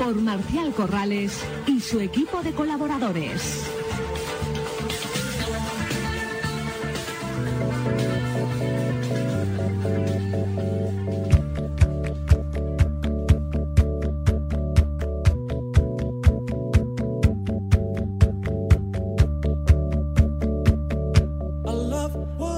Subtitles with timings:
[0.00, 3.70] por Marcial Corrales y su equipo de colaboradores.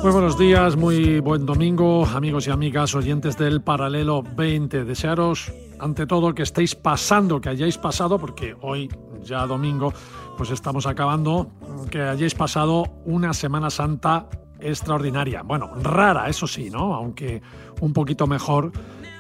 [0.02, 4.84] Muy buenos días, muy buen domingo, amigos y amigas oyentes del Paralelo 20.
[4.84, 8.88] Desearos, ante todo, que estéis pasando, que hayáis pasado, porque hoy,
[9.20, 9.92] ya domingo,
[10.36, 11.50] pues estamos acabando,
[11.90, 14.28] que hayáis pasado una Semana Santa
[14.60, 15.42] extraordinaria.
[15.42, 16.94] Bueno, rara, eso sí, ¿no?
[16.94, 17.42] Aunque
[17.80, 18.70] un poquito mejor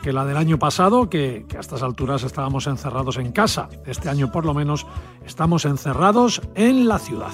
[0.02, 3.68] que la del año pasado, que, que, a estas alturas estábamos encerrados en casa.
[3.84, 4.86] Este año, por lo menos,
[5.26, 7.32] estamos encerrados en la ciudad.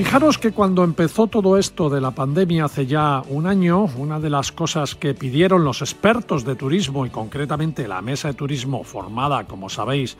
[0.00, 4.30] Fijaros que cuando empezó todo esto de la pandemia hace ya un año, una de
[4.30, 9.44] las cosas que pidieron los expertos de turismo y concretamente la mesa de turismo formada,
[9.44, 10.16] como sabéis,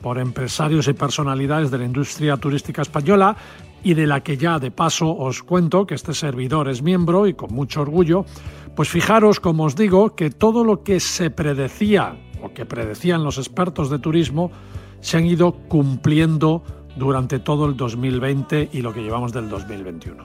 [0.00, 3.36] por empresarios y personalidades de la industria turística española
[3.82, 7.34] y de la que ya de paso os cuento que este servidor es miembro y
[7.34, 8.24] con mucho orgullo,
[8.76, 13.38] pues fijaros, como os digo, que todo lo que se predecía o que predecían los
[13.38, 14.52] expertos de turismo
[15.00, 16.62] se han ido cumpliendo
[16.96, 20.24] durante todo el 2020 y lo que llevamos del 2021.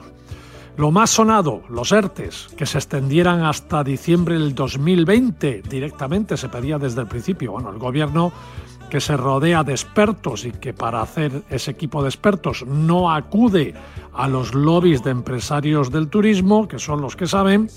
[0.76, 6.78] Lo más sonado, los ERTES, que se extendieran hasta diciembre del 2020 directamente, se pedía
[6.78, 7.52] desde el principio.
[7.52, 8.32] Bueno, el gobierno
[8.88, 13.74] que se rodea de expertos y que para hacer ese equipo de expertos no acude
[14.12, 17.68] a los lobbies de empresarios del turismo, que son los que saben,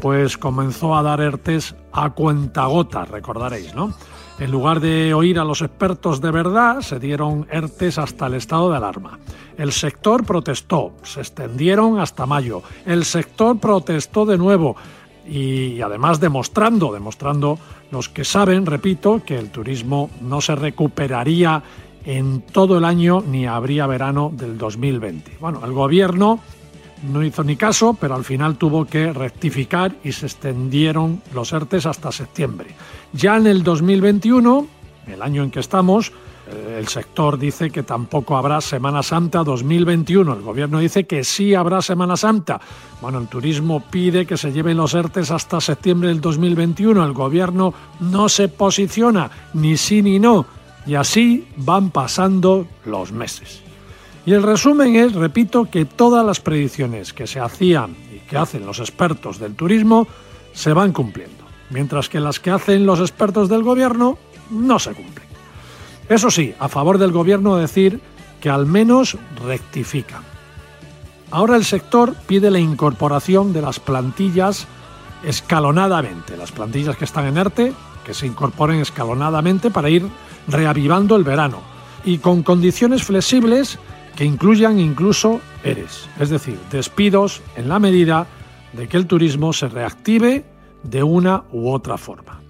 [0.00, 3.94] pues comenzó a dar ERTES a cuentagotas, recordaréis, ¿no?
[4.40, 8.70] En lugar de oír a los expertos de verdad, se dieron ERTES hasta el estado
[8.70, 9.18] de alarma.
[9.56, 12.62] El sector protestó, se extendieron hasta mayo.
[12.84, 14.74] El sector protestó de nuevo
[15.24, 17.58] y además demostrando, demostrando
[17.92, 21.62] los que saben, repito, que el turismo no se recuperaría
[22.04, 25.36] en todo el año ni habría verano del 2020.
[25.40, 26.40] Bueno, el gobierno
[27.04, 31.86] no hizo ni caso, pero al final tuvo que rectificar y se extendieron los ERTES
[31.86, 32.74] hasta septiembre.
[33.12, 34.66] Ya en el 2021,
[35.08, 36.12] el año en que estamos,
[36.46, 40.34] eh, el sector dice que tampoco habrá Semana Santa 2021.
[40.34, 42.60] El gobierno dice que sí habrá Semana Santa.
[43.00, 47.04] Bueno, el turismo pide que se lleven los ERTES hasta septiembre del 2021.
[47.04, 50.46] El gobierno no se posiciona ni sí ni no.
[50.86, 53.63] Y así van pasando los meses.
[54.26, 58.64] Y el resumen es, repito, que todas las predicciones que se hacían y que hacen
[58.64, 60.06] los expertos del turismo
[60.52, 64.16] se van cumpliendo, mientras que las que hacen los expertos del gobierno
[64.50, 65.26] no se cumplen.
[66.08, 68.00] Eso sí, a favor del gobierno decir
[68.40, 70.22] que al menos rectifican.
[71.30, 74.66] Ahora el sector pide la incorporación de las plantillas
[75.22, 77.72] escalonadamente, las plantillas que están en ERTE,
[78.04, 80.06] que se incorporen escalonadamente para ir
[80.46, 81.60] reavivando el verano
[82.04, 83.78] y con condiciones flexibles
[84.16, 88.26] que incluyan incluso ERES, es decir, despidos en la medida
[88.72, 90.44] de que el turismo se reactive
[90.82, 92.40] de una u otra forma.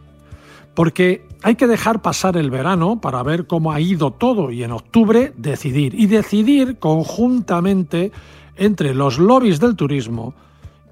[0.75, 4.73] Porque hay que dejar pasar el verano para ver cómo ha ido todo y en
[4.73, 5.95] octubre decidir.
[5.95, 8.13] Y decidir conjuntamente
[8.57, 10.35] entre los lobbies del turismo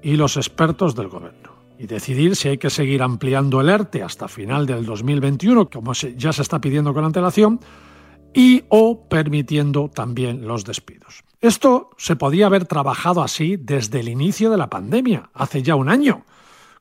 [0.01, 1.51] y los expertos del gobierno.
[1.77, 6.31] Y decidir si hay que seguir ampliando el ERTE hasta final del 2021, como ya
[6.31, 7.59] se está pidiendo con antelación,
[8.33, 11.23] y o permitiendo también los despidos.
[11.41, 15.89] Esto se podía haber trabajado así desde el inicio de la pandemia, hace ya un
[15.89, 16.25] año,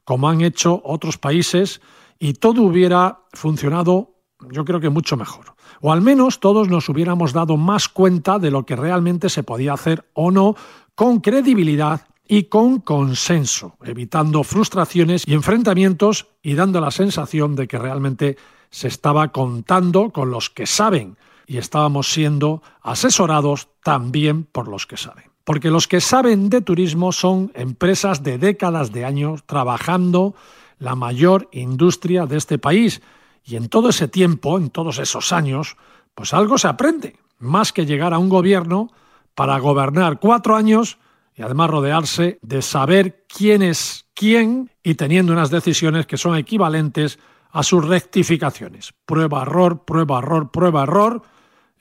[0.05, 1.81] como han hecho otros países,
[2.19, 4.13] y todo hubiera funcionado
[4.51, 5.55] yo creo que mucho mejor.
[5.81, 9.75] O al menos todos nos hubiéramos dado más cuenta de lo que realmente se podía
[9.75, 10.57] hacer o no
[10.95, 17.79] con credibilidad y con consenso, evitando frustraciones y enfrentamientos y dando la sensación de que
[17.79, 18.37] realmente
[18.71, 21.17] se estaba contando con los que saben
[21.47, 25.25] y estábamos siendo asesorados también por los que saben.
[25.45, 30.35] Porque los que saben de turismo son empresas de décadas de años trabajando
[30.79, 33.03] la mayor industria de este país.
[33.45, 35.77] Y en todo ese tiempo, en todos esos años,
[36.15, 38.91] pues algo se aprende, más que llegar a un gobierno
[39.35, 40.99] para gobernar cuatro años
[41.35, 47.19] y además rodearse de saber quién es quién y teniendo unas decisiones que son equivalentes
[47.51, 48.95] a sus rectificaciones.
[49.05, 51.23] Prueba, error, prueba, error, prueba, error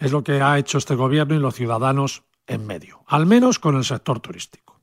[0.02, 3.78] es lo que ha hecho este gobierno y los ciudadanos en medio, al menos con
[3.78, 4.82] el sector turístico.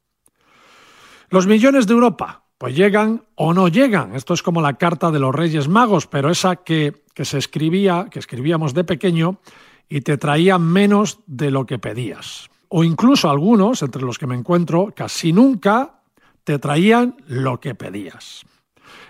[1.29, 4.15] Los millones de Europa, pues llegan o no llegan.
[4.15, 8.09] Esto es como la carta de los Reyes Magos, pero esa que, que se escribía,
[8.11, 9.41] que escribíamos de pequeño,
[9.89, 12.49] y te traía menos de lo que pedías.
[12.69, 16.01] O incluso algunos, entre los que me encuentro, casi nunca
[16.45, 18.45] te traían lo que pedías.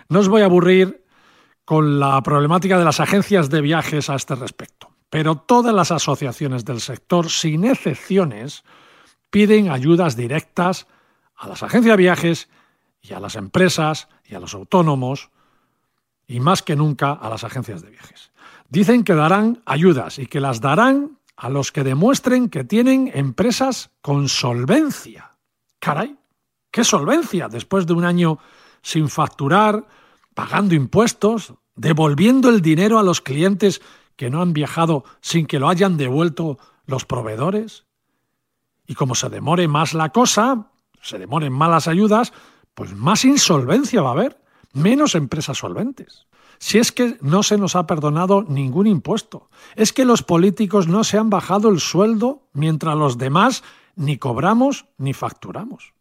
[0.09, 1.05] No os voy a aburrir
[1.65, 6.65] con la problemática de las agencias de viajes a este respecto, pero todas las asociaciones
[6.65, 8.63] del sector, sin excepciones,
[9.29, 10.87] piden ayudas directas
[11.35, 12.49] a las agencias de viajes
[13.01, 15.29] y a las empresas y a los autónomos
[16.27, 18.31] y más que nunca a las agencias de viajes.
[18.69, 23.89] Dicen que darán ayudas y que las darán a los que demuestren que tienen empresas
[24.01, 25.31] con solvencia.
[25.79, 26.15] Caray,
[26.69, 28.37] ¿qué solvencia después de un año
[28.81, 29.87] sin facturar,
[30.35, 33.81] pagando impuestos, devolviendo el dinero a los clientes
[34.19, 37.85] que no han viajado sin que lo hayan devuelto los proveedores?
[38.85, 42.33] Y como se demore más la cosa, se demoren malas ayudas,
[42.73, 44.41] pues más insolvencia va a haber,
[44.73, 46.27] menos empresas solventes.
[46.57, 51.05] Si es que no se nos ha perdonado ningún impuesto, es que los políticos no
[51.05, 53.63] se han bajado el sueldo mientras los demás
[53.95, 55.93] ni cobramos ni facturamos.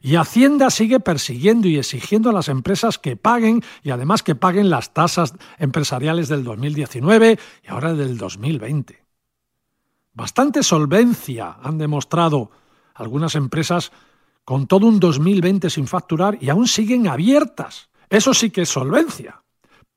[0.00, 4.70] Y Hacienda sigue persiguiendo y exigiendo a las empresas que paguen y además que paguen
[4.70, 9.04] las tasas empresariales del 2019 y ahora del 2020.
[10.14, 12.50] Bastante solvencia han demostrado
[12.94, 13.92] algunas empresas
[14.44, 17.90] con todo un 2020 sin facturar y aún siguen abiertas.
[18.08, 19.42] Eso sí que es solvencia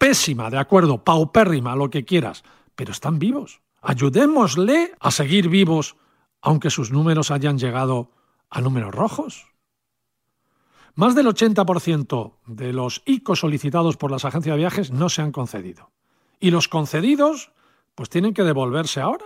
[0.02, 2.44] pésima, de acuerdo, paupérrima, lo que quieras,
[2.76, 3.62] pero están vivos.
[3.84, 5.96] Ayudémosle a seguir vivos,
[6.42, 8.10] aunque sus números hayan llegado
[8.50, 9.51] a números rojos.
[10.96, 15.32] Más del 80% de los ICO solicitados por las agencias de viajes no se han
[15.32, 15.92] concedido.
[16.40, 17.52] Y los concedidos,
[17.96, 19.26] pues tienen que devolverse ahora.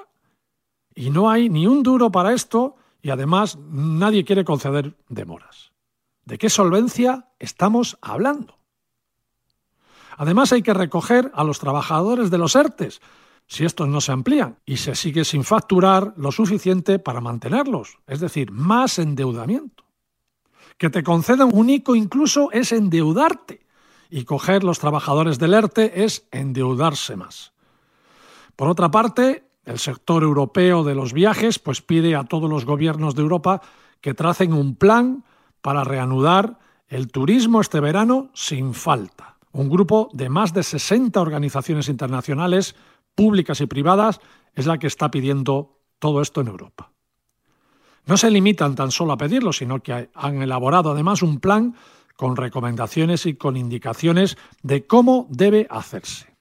[0.94, 5.72] Y no hay ni un duro para esto y además nadie quiere conceder demoras.
[6.24, 8.58] ¿De qué solvencia estamos hablando?
[10.18, 13.02] Además hay que recoger a los trabajadores de los ERTES,
[13.48, 18.20] si estos no se amplían, y se sigue sin facturar lo suficiente para mantenerlos, es
[18.20, 19.85] decir, más endeudamiento.
[20.78, 23.66] Que te concedan un ICO incluso es endeudarte,
[24.10, 27.54] y coger los trabajadores del ERTE es endeudarse más.
[28.56, 33.16] Por otra parte, el sector europeo de los viajes pues pide a todos los gobiernos
[33.16, 33.62] de Europa
[34.02, 35.26] que tracen un plan
[35.62, 39.38] para reanudar el turismo este verano sin falta.
[39.52, 42.76] Un grupo de más de 60 organizaciones internacionales,
[43.16, 44.20] públicas y privadas,
[44.54, 46.95] es la que está pidiendo todo esto en Europa.
[48.06, 51.76] No se limitan tan solo a pedirlo, sino que han elaborado además un plan
[52.16, 56.36] con recomendaciones y con indicaciones de cómo debe hacerse.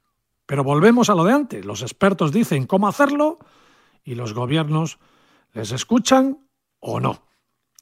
[0.46, 1.64] Pero volvemos a lo de antes.
[1.64, 3.38] Los expertos dicen cómo hacerlo
[4.04, 4.98] y los gobiernos
[5.52, 6.46] les escuchan
[6.80, 7.22] o no.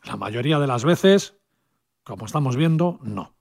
[0.04, 1.34] La mayoría de las veces,
[2.04, 3.34] como estamos viendo, no.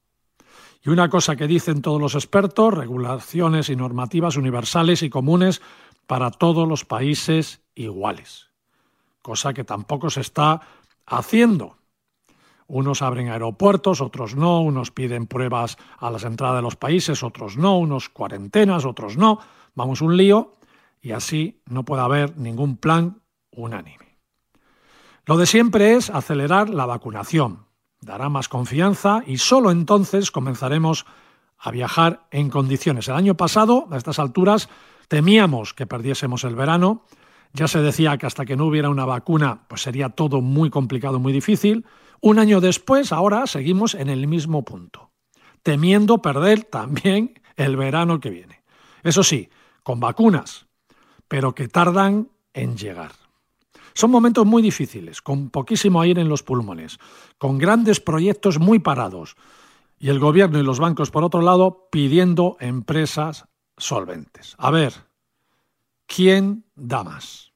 [0.84, 5.62] Y una cosa que dicen todos los expertos, regulaciones y normativas universales y comunes
[6.08, 8.51] para todos los países iguales.
[9.22, 10.62] Cosa que tampoco se está
[11.06, 11.78] haciendo.
[12.68, 17.58] Unos abren aeropuertos, otros no, unos piden pruebas a las entradas de los países, otros
[17.58, 19.40] no, unos cuarentenas, otros no.
[19.76, 20.56] Vamos un lío
[21.02, 24.20] y así no puede haber ningún plan unánime.
[25.26, 27.66] Lo de siempre es acelerar la vacunación,
[28.00, 31.06] dará más confianza y solo entonces comenzaremos
[31.58, 33.08] a viajar en condiciones.
[33.08, 34.68] El año pasado, a estas alturas,
[35.08, 37.04] temíamos que perdiésemos el verano.
[37.54, 41.20] Ya se decía que hasta que no hubiera una vacuna, pues sería todo muy complicado,
[41.20, 41.86] muy difícil.
[42.22, 45.12] Un año después, ahora seguimos en el mismo punto,
[45.64, 48.64] temiendo perder también el verano que viene.
[49.04, 49.50] Eso sí,
[49.84, 50.68] con vacunas,
[51.28, 53.12] pero que tardan en llegar.
[53.94, 57.00] Son momentos muy difíciles, con poquísimo aire en los pulmones,
[57.38, 59.36] con grandes proyectos muy parados
[60.00, 63.46] y el gobierno y los bancos, por otro lado, pidiendo empresas
[63.78, 64.56] solventes.
[64.58, 64.94] A ver,
[66.14, 67.54] ¿quién da más?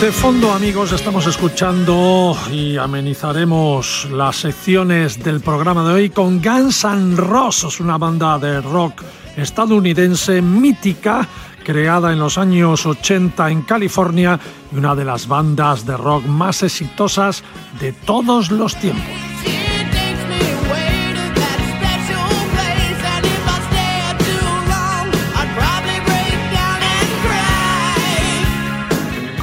[0.00, 6.84] De fondo, amigos, estamos escuchando y amenizaremos las secciones del programa de hoy con Guns
[6.84, 9.02] N' Roses, una banda de rock
[9.36, 11.26] estadounidense mítica
[11.64, 14.38] creada en los años 80 en California
[14.70, 17.42] y una de las bandas de rock más exitosas
[17.80, 19.23] de todos los tiempos.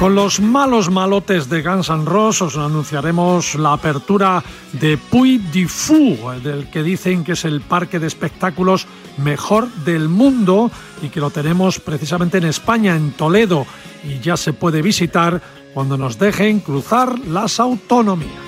[0.02, 4.42] Con los malos malotes de Guns N' os anunciaremos la apertura
[4.72, 10.08] de Puy du Fou, del que dicen que es el parque de espectáculos mejor del
[10.08, 13.64] mundo y que lo tenemos precisamente en España, en Toledo,
[14.02, 15.40] y ya se puede visitar
[15.72, 18.42] cuando nos dejen cruzar las autonomías.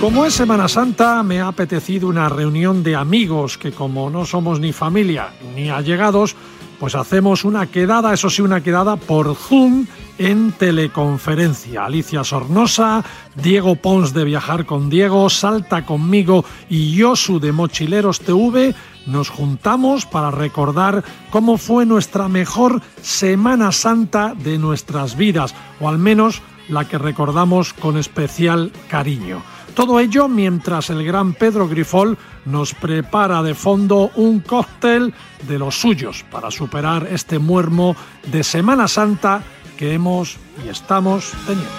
[0.00, 4.60] Como es Semana Santa, me ha apetecido una reunión de amigos que como no somos
[4.60, 6.34] ni familia ni allegados,
[6.78, 9.86] pues hacemos una quedada, eso sí, una quedada por Zoom
[10.18, 11.84] en teleconferencia.
[11.84, 13.04] Alicia Sornosa,
[13.34, 18.74] Diego Pons de Viajar con Diego, Salta conmigo y Yosu de Mochileros TV
[19.06, 25.98] nos juntamos para recordar cómo fue nuestra mejor Semana Santa de nuestras vidas, o al
[25.98, 29.42] menos la que recordamos con especial cariño.
[29.78, 35.14] Todo ello mientras el gran Pedro Grifol nos prepara de fondo un cóctel
[35.46, 37.94] de los suyos para superar este muermo
[38.26, 39.40] de Semana Santa
[39.76, 41.70] que hemos y estamos teniendo.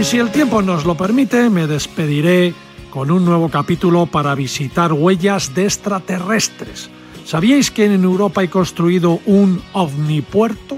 [0.00, 2.54] Y si el tiempo nos lo permite, me despediré
[2.90, 6.90] con un nuevo capítulo para visitar huellas de extraterrestres.
[7.24, 10.76] ¿Sabíais que en Europa hay construido un ovnipuerto?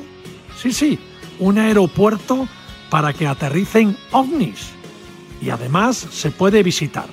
[0.57, 0.99] Sí, sí,
[1.39, 2.47] un aeropuerto
[2.91, 4.71] para que aterricen ovnis.
[5.41, 7.07] Y además se puede visitar.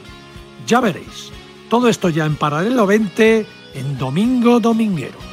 [0.67, 1.31] Ya veréis.
[1.69, 5.28] Todo esto ya en paralelo 20 en Domingo Dominguero.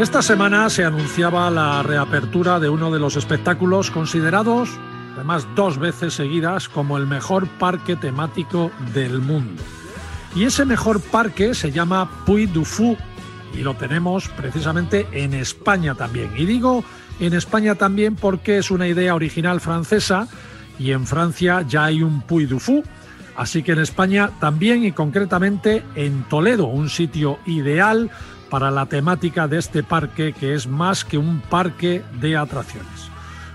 [0.00, 4.70] Esta semana se anunciaba la reapertura de uno de los espectáculos considerados,
[5.14, 9.62] además dos veces seguidas, como el mejor parque temático del mundo.
[10.34, 12.96] Y ese mejor parque se llama Puy du Fou
[13.52, 16.32] y lo tenemos precisamente en España también.
[16.34, 16.82] Y digo
[17.20, 20.28] en España también porque es una idea original francesa
[20.78, 22.82] y en Francia ya hay un Puy du Fou.
[23.36, 28.10] Así que en España también y concretamente en Toledo, un sitio ideal
[28.50, 33.10] para la temática de este parque que es más que un parque de atracciones.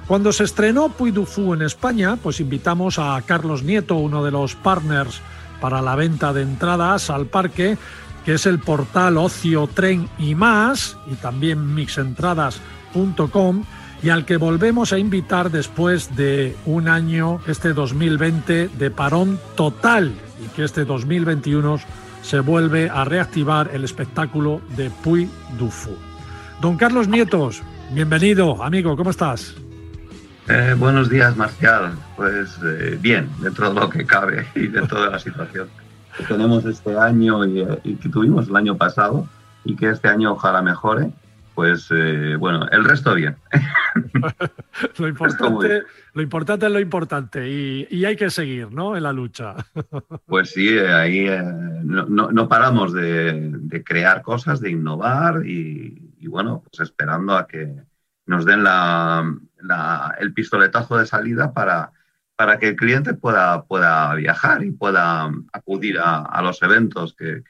[0.08, 4.56] Cuando se estrenó Puy du en España, pues invitamos a Carlos Nieto, uno de los
[4.56, 5.20] partners
[5.60, 7.78] para la venta de entradas al parque,
[8.24, 13.64] que es el portal Ocio Tren y más, y también mixentradas.com,
[14.04, 20.14] y al que volvemos a invitar después de un año, este 2020, de parón total,
[20.44, 21.80] y que este 2021
[22.26, 25.30] se vuelve a reactivar el espectáculo de Puy
[25.60, 25.96] du Fou.
[26.60, 29.56] Don Carlos Nietos, bienvenido, amigo, ¿cómo estás?
[30.48, 31.94] Eh, buenos días, Marcial.
[32.16, 35.68] Pues eh, bien, dentro de lo que cabe y dentro de la situación
[36.18, 39.28] que tenemos este año y, eh, y, que tuvimos el año pasado
[39.64, 41.12] y que este año ojalá mejore
[41.56, 43.38] pues eh, bueno, el resto bien.
[44.98, 45.84] lo, importante,
[46.14, 48.98] lo importante es lo importante y, hay que seguir, ¿no?
[48.98, 49.56] En la lucha.
[50.28, 57.38] pues sí, ahí eh, no, paramos de, crear cosas, de innovar y, bueno, pues esperando
[57.38, 57.74] a que
[58.26, 58.66] nos den
[60.20, 61.94] el pistoletazo de salida para,
[62.36, 67.42] para que el cliente pueda, pueda viajar y pueda acudir a, los eventos que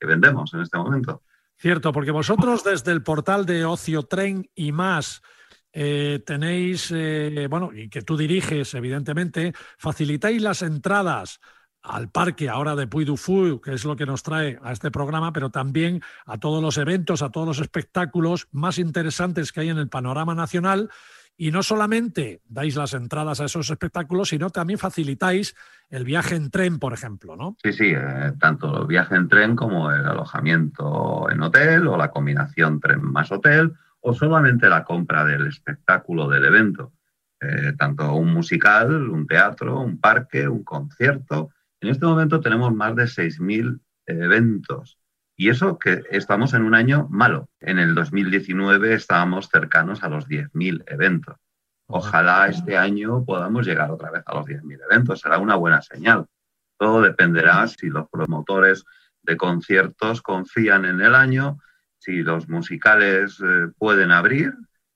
[0.00, 1.22] vendemos en este momento.
[1.64, 5.22] Cierto, porque vosotros desde el portal de Ocio Tren y más
[5.72, 11.40] eh, tenéis, eh, bueno, y que tú diriges, evidentemente, facilitáis las entradas
[11.80, 14.90] al parque ahora de Puy du Fou, que es lo que nos trae a este
[14.90, 19.70] programa, pero también a todos los eventos, a todos los espectáculos más interesantes que hay
[19.70, 20.90] en el panorama nacional
[21.36, 25.56] y no solamente dais las entradas a esos espectáculos, sino también facilitáis
[25.90, 27.56] el viaje en tren, por ejemplo, ¿no?
[27.62, 32.10] Sí, sí, eh, tanto el viaje en tren como el alojamiento en hotel o la
[32.10, 36.92] combinación tren más hotel o solamente la compra del espectáculo del evento.
[37.40, 41.50] eh, tanto un musical, un teatro, un parque, un concierto.
[41.80, 44.98] En este momento tenemos más de 6.000 eventos.
[45.36, 47.48] Y eso que estamos en un año malo.
[47.60, 51.36] En el 2019 estábamos cercanos a los 10.000 eventos.
[51.86, 55.20] Ojalá este año podamos llegar otra vez a los 10.000 eventos.
[55.20, 56.26] Será una buena señal.
[56.78, 58.84] Todo dependerá si los promotores
[59.22, 61.58] de conciertos confían en el año,
[61.98, 64.54] si los musicales eh, pueden abrir,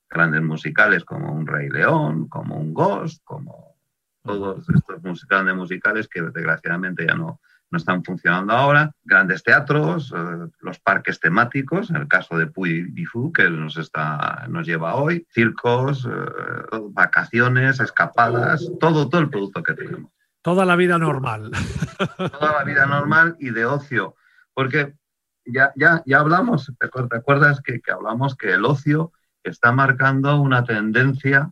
[0.09, 3.77] grandes musicales como un Rey León, como un Ghost, como
[4.23, 10.51] todos estos grandes musicales que desgraciadamente ya no, no están funcionando ahora, grandes teatros, eh,
[10.61, 15.27] los parques temáticos, en el caso de Puy Difu, que nos, está, nos lleva hoy,
[15.33, 20.11] circos, eh, vacaciones, escapadas, todo, todo el producto que tenemos.
[20.43, 21.51] Toda la vida normal.
[22.17, 24.15] Toda la vida normal y de ocio,
[24.55, 24.95] porque
[25.45, 29.13] ya, ya, ya hablamos, ¿te acuerdas que, que hablamos que el ocio
[29.49, 31.51] está marcando una tendencia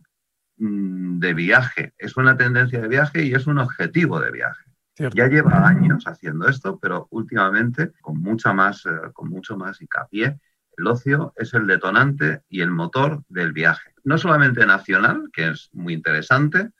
[0.57, 1.93] mm, de viaje.
[1.97, 4.63] Es una tendencia de viaje y es un objetivo de viaje.
[4.97, 10.39] Ya lleva años haciendo esto, pero últimamente con mucha más, eh, con mucho más hincapié,
[10.77, 13.93] el ocio es el detonante y el motor del viaje.
[14.03, 16.71] No solamente nacional, que es muy interesante,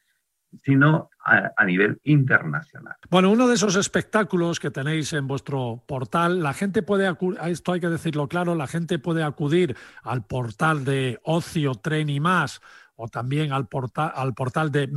[0.63, 2.95] sino a, nivel internacional.
[3.09, 7.73] Bueno, uno de esos espectáculos que tenéis en vuestro portal, la gente puede acudir, esto
[7.73, 12.61] hay que decirlo claro, la gente puede acudir al portal de Ocio, Tren y más,
[12.95, 14.87] o también al, portal, al portal de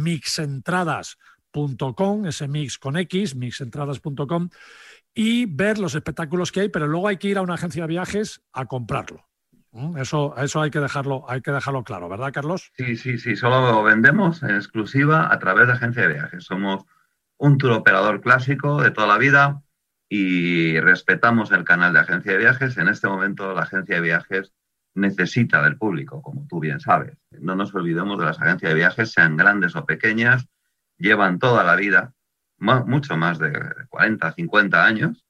[1.53, 4.51] mixentradas.com, ese mix con X, mixentradas.com,
[5.15, 7.89] y ver los espectáculos que hay, pero luego hay que ir a una agencia de
[7.89, 9.27] viajes a comprarlo.
[9.97, 12.73] Eso, eso hay que dejarlo, hay que dejarlo claro, ¿verdad, Carlos?
[12.77, 13.37] Sí, sí, sí.
[13.37, 16.45] Solo lo vendemos en exclusiva a través de agencia de viajes.
[16.45, 16.85] Somos
[17.39, 19.63] un tour operador clásico de toda la vida
[20.09, 22.77] y respetamos el canal de agencia de viajes.
[22.79, 24.53] En este momento la agencia de viajes
[24.95, 27.17] necesita del público, como tú bien sabes.
[27.39, 30.49] No nos olvidemos de las agencias de viajes, sean grandes o pequeñas,
[31.01, 32.13] llevan toda la vida,
[32.59, 33.53] mucho más de
[33.89, 35.25] 40, 50 años,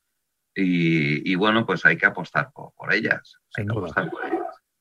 [0.54, 3.36] y, bueno, pues hay que apostar por, ellas.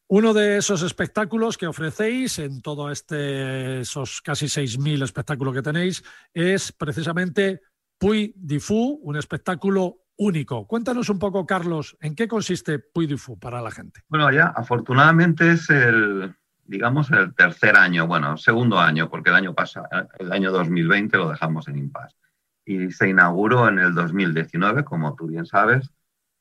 [0.07, 6.03] Uno de esos espectáculos que ofrecéis en todo este, esos casi 6.000 espectáculos que tenéis
[6.33, 7.61] es precisamente
[7.99, 10.65] Puy Fou, un espectáculo único.
[10.67, 14.01] Cuéntanos un poco, Carlos, ¿en qué consiste Puy Fou para la gente?
[14.07, 16.35] Bueno, ya afortunadamente es el,
[16.69, 19.87] digamos, el tercer año, bueno, segundo año, porque el año pasado,
[20.19, 22.15] el año 2020 lo dejamos en impasse
[22.63, 25.91] y se inauguró en el 2019, como tú bien sabes,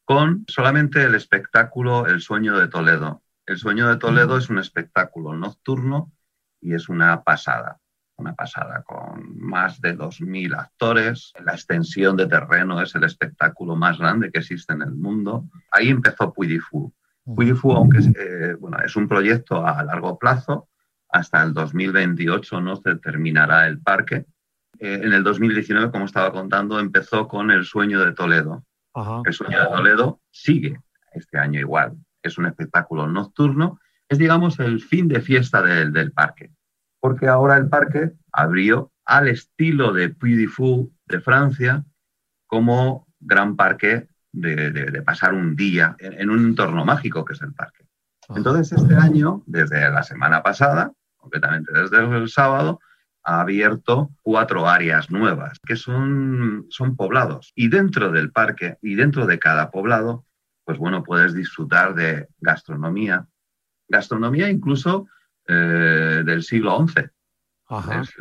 [0.04, 3.22] con solamente el espectáculo El sueño de Toledo.
[3.46, 6.12] El sueño de Toledo es un espectáculo nocturno
[6.60, 7.80] y es una pasada,
[8.16, 11.32] una pasada con más de 2.000 actores.
[11.42, 15.48] La extensión de terreno es el espectáculo más grande que existe en el mundo.
[15.70, 16.48] Ahí empezó Puy
[17.34, 20.68] Puy aunque es, eh, bueno, es un proyecto a largo plazo,
[21.10, 24.26] hasta el 2028 no se terminará el parque,
[24.78, 28.64] eh, en el 2019, como estaba contando, empezó con El sueño de Toledo.
[29.24, 30.80] El sueño de Toledo sigue
[31.12, 31.96] este año igual.
[32.22, 33.80] Es un espectáculo nocturno.
[34.08, 36.50] Es, digamos, el fin de fiesta del parque.
[37.00, 41.84] Porque ahora el parque abrió al estilo de Puy de Francia
[42.46, 47.84] como gran parque de, pasar un día en, un entorno mágico que es el parque.
[48.34, 52.80] Entonces, este año, desde la semana pasada, concretamente desde el sábado,
[53.24, 57.52] ha abierto cuatro áreas nuevas que son, son poblados.
[57.54, 60.24] Y dentro del parque y dentro de cada poblado,
[60.64, 63.26] pues bueno, puedes disfrutar de gastronomía,
[63.88, 65.08] gastronomía incluso
[65.46, 67.06] eh, del siglo XI.
[68.00, 68.14] Es,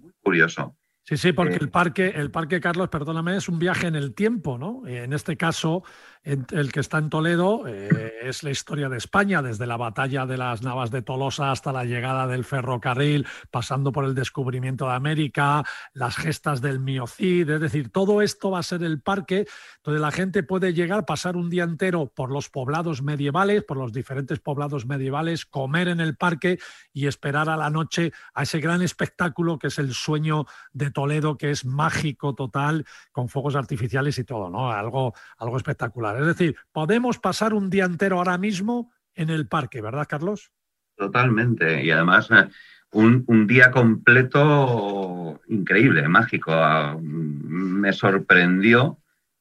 [0.00, 0.76] muy curioso.
[1.08, 4.12] Sí, sí, porque eh, el parque, el parque, Carlos, perdóname, es un viaje en el
[4.12, 4.86] tiempo, ¿no?
[4.86, 5.82] En este caso,
[6.24, 10.36] el que está en Toledo eh, es la historia de España, desde la batalla de
[10.36, 15.64] las Navas de Tolosa hasta la llegada del ferrocarril, pasando por el descubrimiento de América,
[15.94, 19.46] las gestas del Miocid, es decir, todo esto va a ser el parque
[19.82, 23.92] donde la gente puede llegar, pasar un día entero por los poblados medievales, por los
[23.92, 26.58] diferentes poblados medievales, comer en el parque
[26.92, 31.36] y esperar a la noche a ese gran espectáculo que es el sueño de Toledo,
[31.36, 34.70] que es mágico total, con fuegos artificiales y todo, ¿no?
[34.70, 36.07] Algo, algo espectacular.
[36.16, 40.52] Es decir, podemos pasar un día entero ahora mismo en el parque, ¿verdad, Carlos?
[40.96, 41.84] Totalmente.
[41.84, 42.48] Y además, eh,
[42.92, 46.52] un, día completo increíble, mágico.
[46.52, 48.98] Ah, me sorprendió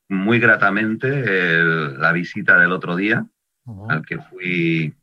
[0.10, 3.26] muy gratamente la visita del otro día,
[3.90, 4.96] al que fui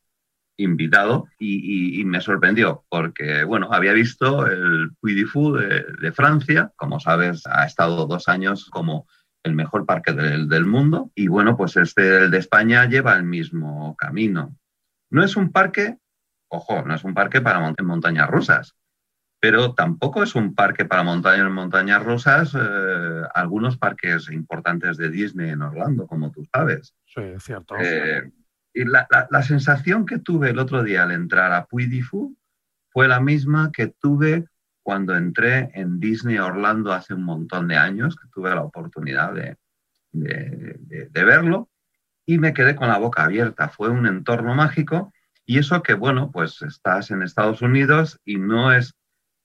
[0.56, 7.46] invitado, y, me sorprendió porque, bueno, había visto el Puy de, de Francia, como sabes,
[7.46, 9.06] ha estado dos años como
[9.44, 11.12] el mejor parque del, mundo.
[11.14, 14.56] Y bueno, pues este, el de España, lleva el mismo camino.
[15.10, 15.98] No es un parque,
[16.48, 18.74] ojo, no es un parque para montañas rusas,
[19.38, 25.50] pero tampoco es un parque para montañas, montañas rusas, eh, algunos parques importantes de Disney
[25.50, 26.94] en Orlando, como tú sabes.
[27.04, 27.76] Sí, es cierto.
[27.78, 28.32] Eh,
[28.72, 32.02] y la, la, sensación que tuve el otro día al entrar a Puy
[32.90, 34.46] fue la misma que tuve
[34.84, 39.56] cuando entré en Disney Orlando hace un montón de años, que tuve la oportunidad de,
[41.10, 41.70] verlo,
[42.26, 43.70] y me quedé con la boca abierta.
[43.70, 45.10] Fue un entorno mágico
[45.46, 48.94] y eso que, bueno, pues estás en Estados Unidos y no es...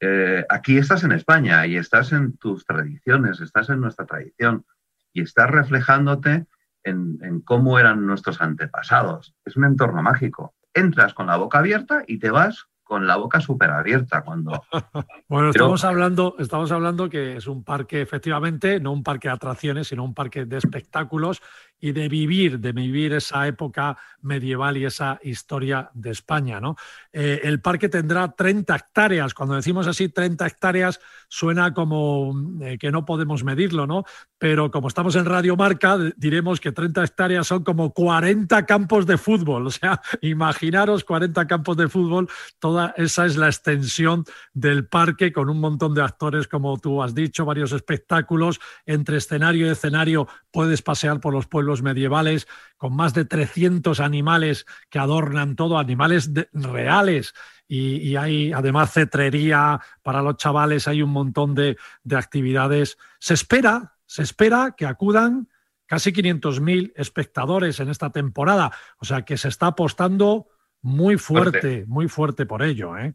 [0.01, 4.65] Eh, aquí estás en España y estás en tus tradiciones, estás en nuestra tradición
[5.13, 6.47] y estás reflejándote
[6.83, 9.35] en cómo eran nuestros antepasados.
[9.45, 10.53] Es un entorno mágico.
[10.73, 14.63] Entras con la boca abierta y te vas con la boca súper abierta cuando...
[15.29, 19.89] bueno, estamos, hablando, estamos hablando que es un parque, efectivamente, no un parque de atracciones,
[19.89, 21.39] sino un parque de espectáculos
[21.79, 26.59] y de vivir, de vivir esa época medieval y esa historia de España.
[26.59, 26.75] ¿no?
[27.13, 29.33] Eh, el parque tendrá 30 hectáreas.
[29.33, 34.03] Cuando decimos así, 30 hectáreas suena como eh, que no podemos medirlo, ¿no?
[34.37, 39.17] Pero como estamos en Radio Marca, diremos que 30 hectáreas son como 40 campos de
[39.17, 39.67] fútbol.
[39.69, 45.47] O sea, imaginaros 40 campos de fútbol, toda esa es la extensión del parque con
[45.47, 48.59] un montón de actores, como tú has dicho, varios espectáculos.
[48.87, 54.65] Entre escenario y escenario puedes pasear por los pueblos medievales con más de 300 animales
[54.89, 57.33] que adornan todo, animales reales.
[57.67, 61.77] Y, hay además cetrería para los chavales, hay un montón de,
[62.15, 62.97] actividades.
[63.19, 65.49] Se espera, se espera que acudan
[65.85, 68.71] casi 500.000 espectadores en esta temporada.
[68.97, 70.47] O sea que se está apostando
[70.81, 72.97] muy fuerte, muy fuerte por ello.
[72.97, 73.13] ¿eh?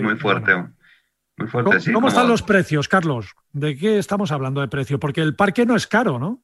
[0.00, 0.54] muy fuerte.
[1.36, 3.34] Muy fuerte ¿Cómo, están los precios, Carlos?
[3.52, 5.00] ¿De qué estamos hablando de precio?
[5.00, 6.42] Porque el parque no es caro, ¿no?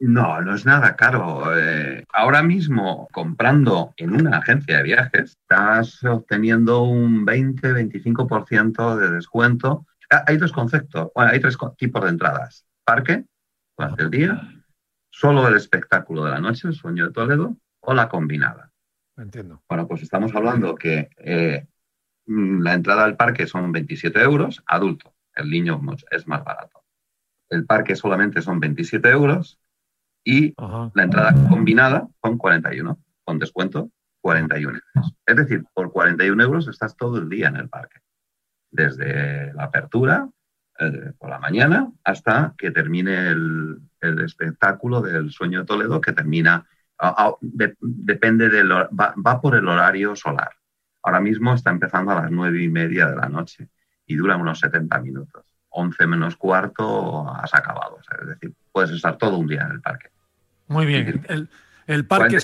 [0.00, 1.56] No, no es nada caro.
[1.58, 9.86] Eh, ahora mismo, comprando en una agencia de viajes, estás obteniendo un 20-25% de descuento.
[10.10, 12.64] Ah, hay dos conceptos, bueno, hay tres tipos de entradas.
[12.84, 13.24] Parque,
[13.76, 14.40] durante el día,
[15.10, 18.70] solo el espectáculo de la noche, el sueño de Toledo, o la combinada.
[19.16, 19.62] Entiendo.
[19.68, 21.66] Bueno, pues estamos hablando que eh,
[22.26, 25.12] la entrada al parque son 27 euros, adulto.
[25.34, 25.80] El niño
[26.10, 26.84] es más barato.
[27.50, 29.58] El parque solamente son 27 euros
[30.24, 30.54] y
[30.94, 35.14] la entrada combinada son 41, con descuento 41 euros.
[35.26, 38.00] Es decir, por 41 euros estás todo el día en el parque,
[38.70, 40.28] desde la apertura
[40.78, 46.64] eh, por la mañana hasta que termine el, espectáculo del sueño de Toledo, que termina,
[47.40, 50.50] depende del, va, va por el horario solar.
[51.02, 53.70] Ahora mismo está empezando a las nueve y media de la noche
[54.06, 55.44] y dura unos 70 minutos.
[55.70, 57.98] 11 menos cuarto has acabado.
[58.20, 60.08] es decir, puedes estar todo un día en el parque.
[60.68, 61.48] Muy bien.
[61.88, 62.38] El, parque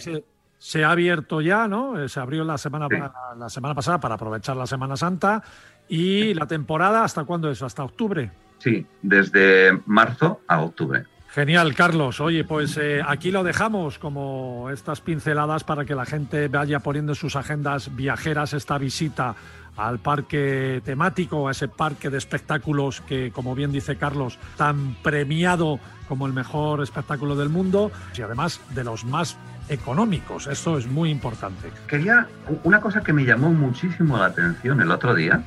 [0.59, 2.03] se, ha abierto ya, ¿no?
[2.03, 2.89] Eh, se abrió la semana,
[3.37, 5.45] la semana pasada para aprovechar la Semana Santa.
[5.89, 7.63] ¿Y la temporada hasta cuándo es?
[7.63, 8.33] ¿Hasta octubre?
[8.59, 11.05] Sí, desde marzo a octubre.
[11.29, 12.21] Genial, Carlos.
[12.21, 17.13] Oye, pues eh, aquí lo dejamos como estas pinceladas para que la gente vaya poniendo
[17.13, 19.37] en sus agendas viajeras esta visita
[19.77, 25.81] al parque temático, a ese parque de espectáculos que, como bien dice Carlos, tan premiado
[26.09, 29.37] como el mejor espectáculo del mundo y además de los más
[29.69, 30.47] económicos.
[30.47, 31.73] Eso es muy importante.
[31.87, 32.29] Quería
[32.63, 35.43] una cosa que me llamó muchísimo la atención el otro día.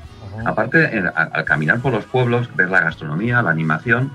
[0.45, 4.11] Aparte, al caminar por los pueblos, ves la gastronomía, la animación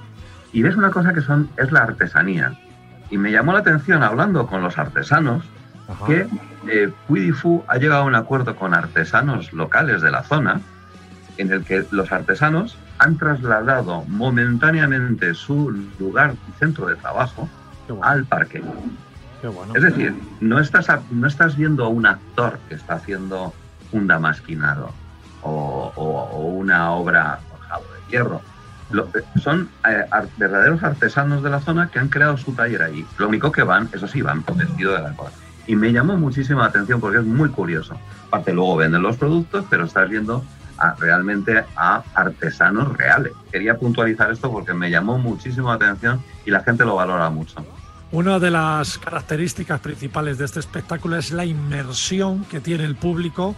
[0.53, 2.59] y ves una cosa que son es la artesanía.
[3.11, 5.45] Y me llamó la atención hablando con los artesanos
[6.07, 6.27] que
[6.69, 10.61] eh, Puidifu ha llegado a un acuerdo con artesanos locales de la zona
[11.39, 17.49] en el que los artesanos han trasladado momentáneamente su lugar y centro de trabajo
[18.03, 18.63] al parque.
[19.75, 23.53] Es decir, no estás, no estás viendo a un actor que está haciendo
[23.91, 24.93] un damasquinado
[25.43, 28.41] o, una obra forjado de hierro.
[29.43, 30.05] son eh,
[30.37, 33.05] verdaderos artesanos de la zona que han creado su taller ahí.
[33.19, 35.33] Lo único que van, eso sí, van vestidos de la cosa.
[35.67, 37.97] Y me llamó muchísimo la atención porque es muy curioso.
[38.29, 40.45] Aparte, luego venden los productos, pero estás viendo
[40.99, 43.33] realmente a artesanos reales.
[43.51, 47.65] Quería puntualizar esto porque me llamó muchísimo la atención y la gente lo valora mucho.
[48.11, 53.55] Una de las características principales de este espectáculo es la inmersión que tiene el público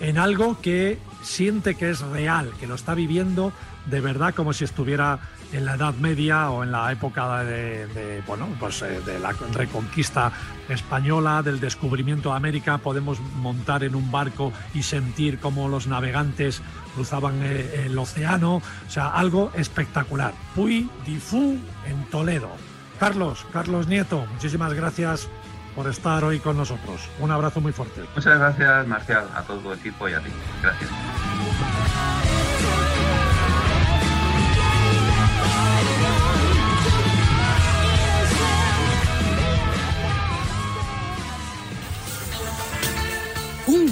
[0.00, 3.52] en algo que siente que es real, que lo está viviendo
[3.86, 5.18] de verdad como si estuviera
[5.54, 10.32] en la Edad Media o en la época de, bueno, pues, eh, de la reconquista
[10.68, 16.60] española, del descubrimiento de América, podemos montar en un barco y sentir cómo los navegantes
[16.94, 20.34] cruzaban eh, el océano, o sea, algo espectacular.
[20.54, 22.50] Puy di Fu en Toledo.
[22.98, 25.28] Carlos, Carlos Nieto, muchísimas gracias
[25.74, 27.08] por estar hoy con nosotros.
[27.20, 28.02] Un abrazo muy fuerte.
[28.14, 30.30] Muchas gracias, Marcial, a todo tu equipo y a ti.
[30.62, 30.90] Gracias.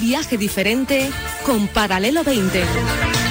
[0.03, 1.09] Viaje diferente
[1.45, 3.22] con Paralelo 20.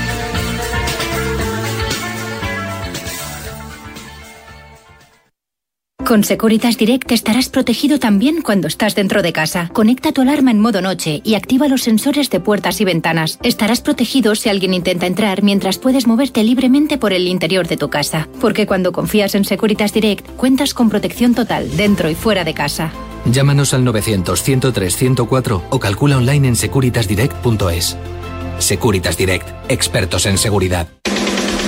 [6.07, 9.71] Con Securitas Direct estarás protegido también cuando estás dentro de casa.
[9.73, 13.39] Conecta tu alarma en modo noche y activa los sensores de puertas y ventanas.
[13.43, 17.89] Estarás protegido si alguien intenta entrar mientras puedes moverte libremente por el interior de tu
[17.89, 18.29] casa.
[18.41, 22.91] Porque cuando confías en Securitas Direct, cuentas con protección total dentro y fuera de casa.
[23.25, 27.97] Llámanos al 900-103-104 o calcula online en securitasdirect.es.
[28.59, 30.89] Securitas Direct, expertos en seguridad.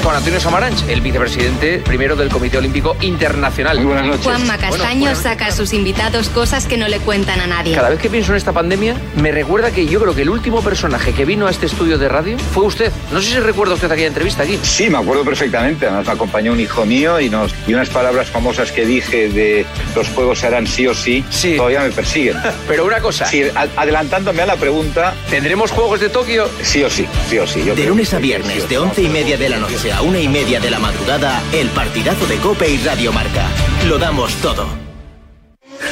[0.05, 3.79] Juan Antonio Samaranch, el vicepresidente primero del Comité Olímpico Internacional.
[3.79, 4.23] Muy buenas noches.
[4.23, 7.75] Juanma Castaño saca a sus invitados cosas que no le cuentan a nadie.
[7.75, 10.61] Cada vez que pienso en esta pandemia, me recuerda que yo creo que el último
[10.61, 12.93] personaje que vino a este estudio de radio fue usted.
[13.13, 14.59] No sé si recuerda usted aquella entrevista aquí.
[14.63, 15.87] Sí, me acuerdo perfectamente.
[15.87, 19.65] Además me acompañó un hijo mío y, nos, y unas palabras famosas que dije de
[19.97, 21.57] los juegos serán sí o sí, sí.
[21.57, 22.37] todavía me persiguen.
[22.69, 23.25] Pero una cosa.
[23.25, 23.43] Sí,
[23.75, 25.15] adelantándome a la pregunta.
[25.31, 26.47] ¿Tendremos Juegos de Tokio?
[26.61, 27.63] Sí o sí, sí o sí.
[27.63, 30.61] de lunes a viernes, de once y media de la noche a una y media
[30.61, 33.47] de la madrugada, el partidazo de Cope y Radio Marca.
[33.89, 34.67] Lo damos todo.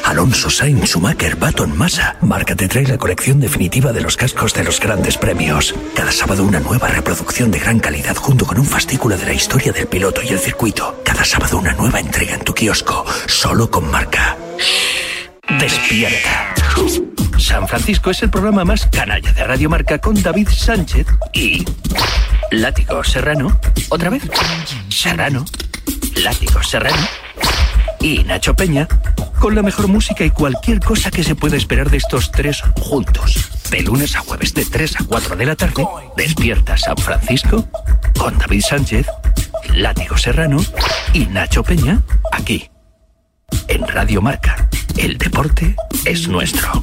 [0.04, 2.16] Alonso Sainz Schumacher Baton Massa.
[2.20, 5.74] Marca te trae la colección definitiva de los cascos de los grandes premios.
[5.94, 9.72] Cada sábado una nueva reproducción de gran calidad junto con un fascículo de la historia
[9.72, 11.00] del piloto y el circuito.
[11.04, 14.36] Cada sábado una nueva entrega en tu kiosco, solo con marca.
[15.58, 16.54] Despierta.
[17.38, 21.64] San Francisco es el programa más canalla de Radio Marca con David Sánchez y
[22.52, 23.58] Látigo Serrano.
[23.88, 24.22] ¿Otra vez?
[24.90, 25.44] Serrano.
[26.16, 27.08] Látigo Serrano.
[27.98, 28.86] Y Nacho Peña,
[29.40, 33.48] con la mejor música y cualquier cosa que se pueda esperar de estos tres juntos.
[33.70, 37.66] De lunes a jueves de 3 a 4 de la tarde, despierta San Francisco
[38.18, 39.06] con David Sánchez,
[39.74, 40.58] Látigo Serrano
[41.14, 42.70] y Nacho Peña, aquí,
[43.68, 44.68] en Radio Marca.
[44.98, 46.82] El deporte es nuestro.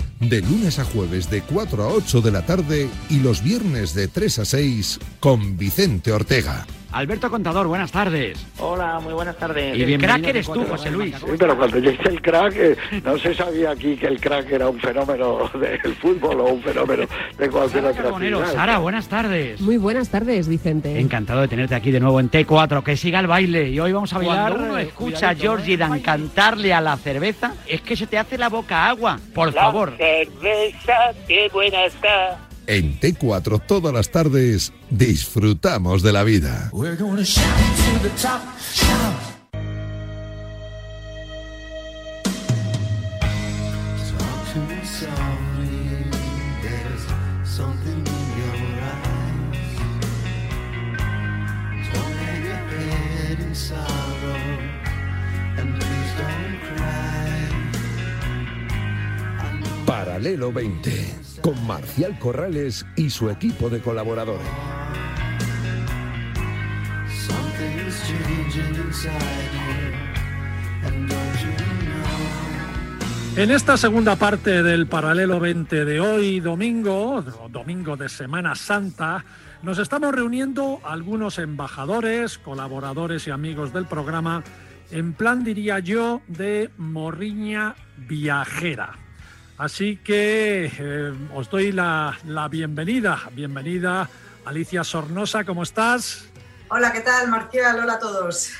[0.21, 4.07] de lunes a jueves de 4 a 8 de la tarde y los viernes de
[4.07, 6.65] 3 a 6 con Vicente Ortega.
[6.91, 8.45] Alberto Contador, buenas tardes.
[8.59, 9.77] Hola, muy buenas tardes.
[9.77, 11.15] Y el crack eres tú, José Luis.
[11.15, 14.51] Sí, pero cuando yo hice el crack, eh, no se sabía aquí que el crack
[14.51, 17.05] era un fenómeno del fútbol o un fenómeno
[17.37, 18.45] de cualquier Sara otra Carbonero.
[18.45, 19.61] Sara, buenas tardes.
[19.61, 20.99] Muy buenas tardes, Vicente.
[20.99, 23.69] Encantado de tenerte aquí de nuevo en T4, que siga el baile.
[23.69, 24.51] Y hoy vamos a bailar.
[24.51, 28.37] Cuando uno escucha a Georgie Dan cantarle a la cerveza, es que se te hace
[28.37, 29.17] la boca agua.
[29.33, 29.93] Por La favor.
[29.97, 32.37] cerveza, qué buena está.
[32.71, 36.71] En T4 todas las tardes disfrutamos de la vida.
[59.91, 64.47] Paralelo 20 con Marcial Corrales y su equipo de colaboradores.
[73.35, 79.25] En esta segunda parte del paralelo 20 de hoy, domingo, domingo de Semana Santa,
[79.61, 84.41] nos estamos reuniendo algunos embajadores, colaboradores y amigos del programa
[84.89, 89.10] en plan, diría yo, de morriña viajera.
[89.57, 93.19] Así que eh, os doy la, la bienvenida.
[93.33, 94.09] Bienvenida,
[94.45, 96.29] Alicia Sornosa, ¿cómo estás?
[96.69, 97.79] Hola, ¿qué tal, Marcial?
[97.79, 98.51] Hola a todos.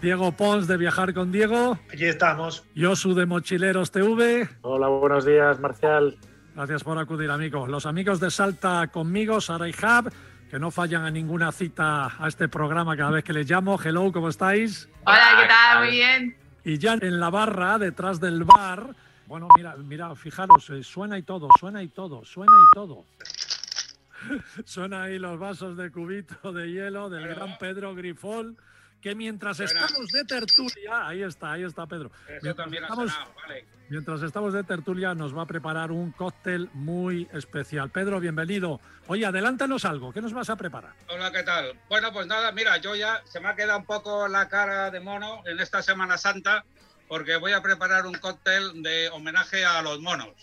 [0.00, 1.78] Diego Pons de Viajar con Diego.
[1.92, 2.64] Aquí estamos.
[2.74, 4.48] Yosu de Mochileros TV.
[4.62, 6.16] Hola, buenos días, Marcial.
[6.54, 7.68] Gracias por acudir, amigos.
[7.68, 10.10] Los amigos de Salta conmigo, Sara y Hab,
[10.50, 13.78] que no fallan a ninguna cita a este programa cada vez que les llamo.
[13.82, 14.88] Hello, ¿cómo estáis?
[15.04, 15.78] Hola, ¿qué tal?
[15.80, 16.36] Muy bien.
[16.64, 18.94] Y ya en la barra, detrás del bar,
[19.26, 23.04] bueno, mira, mira, fijaros, eh, suena y todo, suena y todo, suena y todo.
[24.64, 28.56] Suena ahí los vasos de cubito de hielo del gran Pedro Grifol,
[29.00, 32.10] que mientras estamos de tertulia, ahí está, ahí está Pedro.
[32.42, 33.66] Mientras estamos- sonado, vale.
[33.88, 37.90] Mientras estamos de tertulia, nos va a preparar un cóctel muy especial.
[37.90, 38.80] Pedro, bienvenido.
[39.06, 40.12] Oye, adelántanos algo.
[40.12, 40.94] ¿Qué nos vas a preparar?
[41.08, 41.78] Hola, ¿qué tal?
[41.88, 44.98] Bueno, pues nada, mira, yo ya se me ha quedado un poco la cara de
[44.98, 46.64] mono en esta Semana Santa
[47.08, 50.34] porque voy a preparar un cóctel de homenaje a los monos,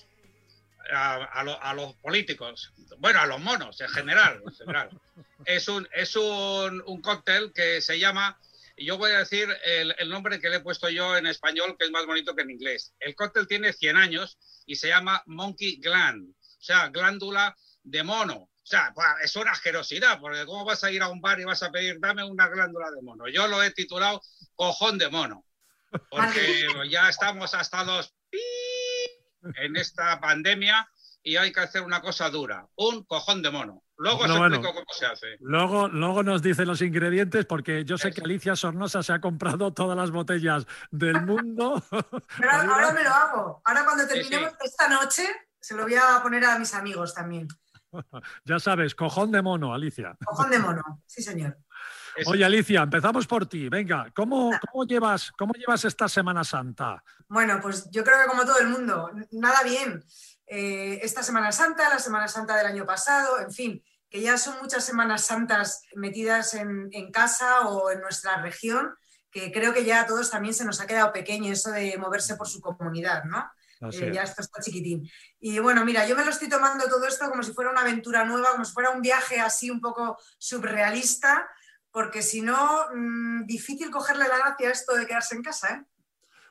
[0.92, 4.42] a, a lo- a los políticos, bueno, a los monos en general.
[4.46, 4.90] en general.
[5.46, 8.40] Es un, es un, un cóctel que se llama,
[8.78, 11.92] yo voy a decir el, nombre que le he puesto yo en español, que es
[11.92, 12.94] más bonito que en inglés.
[13.00, 18.36] El cóctel tiene 100 años y se llama Monkey Gland, o sea, glándula de mono.
[18.36, 21.62] O sea, es una asquerosidad, porque ¿cómo vas a ir a un bar y vas
[21.64, 23.28] a pedir, dame una glándula de mono?
[23.28, 24.22] Yo lo he titulado
[24.56, 25.44] cojón de mono,
[26.10, 28.40] porque ya estamos hasta los pi
[29.58, 30.88] en esta pandemia
[31.22, 33.84] y hay que hacer una cosa dura, un cojón de mono.
[33.98, 34.56] Luego os bueno.
[34.56, 35.38] explico cómo se hace.
[35.40, 39.72] Luego, luego nos dice los ingredientes porque yo sé que Alicia Sornosa se ha comprado
[39.72, 41.82] todas las botellas del mundo.
[42.38, 43.62] Pero ahora me lo hago.
[43.64, 45.24] Ahora cuando terminemos esta noche,
[45.60, 47.48] se lo voy a poner a mis amigos también.
[48.46, 50.18] ya sabes, cojón de mono, Alicia.
[50.26, 51.04] Cojón de mono.
[51.06, 51.58] Sí, señor.
[52.26, 53.70] Oye, Alicia, empezamos por ti.
[53.70, 57.04] Venga, ¿cómo, cómo, llevas, ¿cómo llevas esta Semana Santa?
[57.28, 60.04] Bueno, pues yo creo que como todo el mundo, nada bien.
[60.46, 64.56] Eh, esta Semana Santa, la Semana Santa del año pasado, en fin, que ya son
[64.62, 68.94] muchas Semanas Santas metidas en, en casa o en nuestra región,
[69.32, 72.36] que creo que ya a todos también se nos ha quedado pequeño eso de moverse
[72.36, 73.50] por su comunidad, ¿no?
[73.92, 75.10] Eh, ya esto está chiquitín.
[75.40, 78.24] Y bueno, mira, yo me lo estoy tomando todo esto como si fuera una aventura
[78.24, 81.50] nueva, como si fuera un viaje así un poco surrealista,
[81.94, 82.58] porque si no,
[82.94, 85.86] mm, difícil cogerle la gracia a esto de quedarse en casa, ¿eh?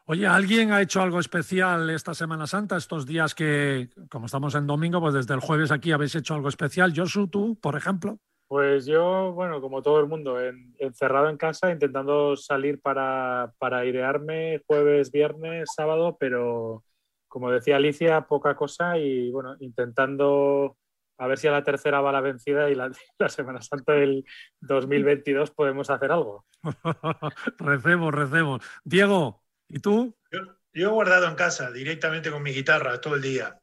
[0.07, 4.67] Oye, ¿alguien ha hecho algo especial esta Semana Santa, estos días que, como estamos en
[4.67, 6.93] domingo, pues desde el jueves aquí habéis hecho algo especial?
[6.95, 8.19] Josu, tú, por ejemplo.
[8.49, 13.79] Pues yo, bueno, como todo el mundo, en- encerrado en casa, intentando salir para, para
[13.79, 16.85] airearme jueves, viernes, sábado, pero
[17.29, 20.77] como decía Alicia, poca cosa y bueno, intentando
[21.23, 24.25] a ver si a la tercera va la vencida y la, la Semana Santa del
[24.61, 26.47] 2022 podemos hacer algo.
[27.59, 28.65] recemos, recemos.
[28.85, 30.17] Diego, ¿y tú?
[30.31, 33.59] Yo he guardado en casa directamente con mi guitarra todo el día.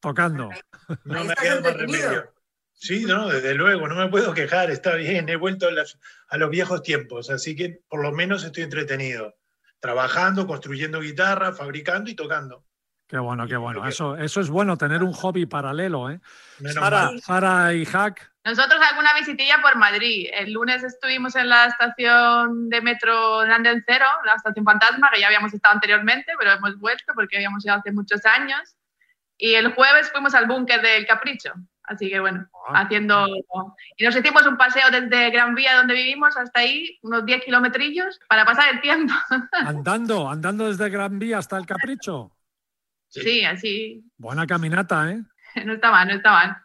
[0.00, 0.50] Tocando.
[1.04, 2.32] No me ha quedado más remedio.
[2.72, 6.38] Sí, no, desde luego, no me puedo quejar, está bien, he vuelto a, las- a
[6.38, 9.36] los viejos tiempos, así que por lo menos estoy entretenido,
[9.80, 12.64] trabajando, construyendo guitarra, fabricando y tocando.
[13.10, 13.84] Qué bueno, qué bueno.
[13.88, 16.20] Eso, eso es bueno, tener un hobby paralelo, ¿eh?
[16.72, 17.10] Sara.
[17.20, 20.28] Sara y Hack, Nosotros alguna visitilla por Madrid.
[20.32, 25.20] El lunes estuvimos en la estación de metro de Anden Cero, la estación fantasma, que
[25.20, 28.76] ya habíamos estado anteriormente, pero hemos vuelto porque habíamos ido hace muchos años.
[29.36, 31.52] Y el jueves fuimos al búnker del Capricho.
[31.82, 33.26] Así que bueno, haciendo...
[33.96, 38.20] Y nos hicimos un paseo desde Gran Vía, donde vivimos, hasta ahí, unos 10 kilometrillos,
[38.28, 39.12] para pasar el tiempo.
[39.52, 42.30] andando, andando desde Gran Vía hasta el Capricho.
[43.10, 44.04] Sí, así.
[44.16, 45.22] Buena caminata, ¿eh?
[45.66, 46.56] No está mal, no está mal.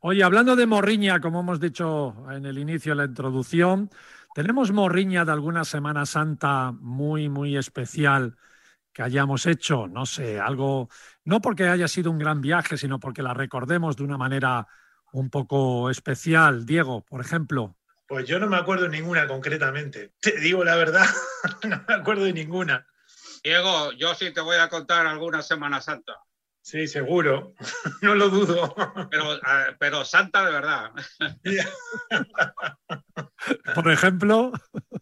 [0.00, 3.90] Oye, hablando de morriña, como hemos dicho en el inicio de la introducción,
[4.34, 8.36] tenemos morriña de alguna Semana Santa muy, muy especial
[8.92, 10.88] que hayamos hecho, no sé, algo,
[11.24, 14.68] no porque haya sido un gran viaje, sino porque la recordemos de una manera
[15.12, 16.64] un poco especial.
[16.64, 17.76] Diego, por ejemplo.
[18.06, 21.06] Pues yo no me acuerdo ninguna concretamente, te digo la verdad,
[21.68, 22.86] no me acuerdo de ninguna.
[23.44, 26.18] Diego, yo sí te voy a contar alguna Semana Santa.
[26.62, 27.54] Sí, seguro,
[28.00, 28.74] no lo dudo.
[29.10, 30.90] Pero, ah, pero santa de verdad.
[33.74, 34.50] Por ejemplo,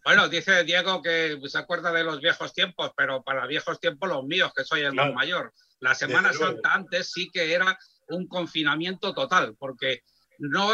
[0.03, 4.25] Bueno, dice Diego que se acuerda de los viejos tiempos, pero para viejos tiempos los
[4.25, 5.53] míos, que soy el más mayor.
[5.79, 6.33] La Semana.
[6.33, 7.79] Santa antes sí que era
[8.09, 10.01] un confinamiento total, porque
[10.37, 10.73] no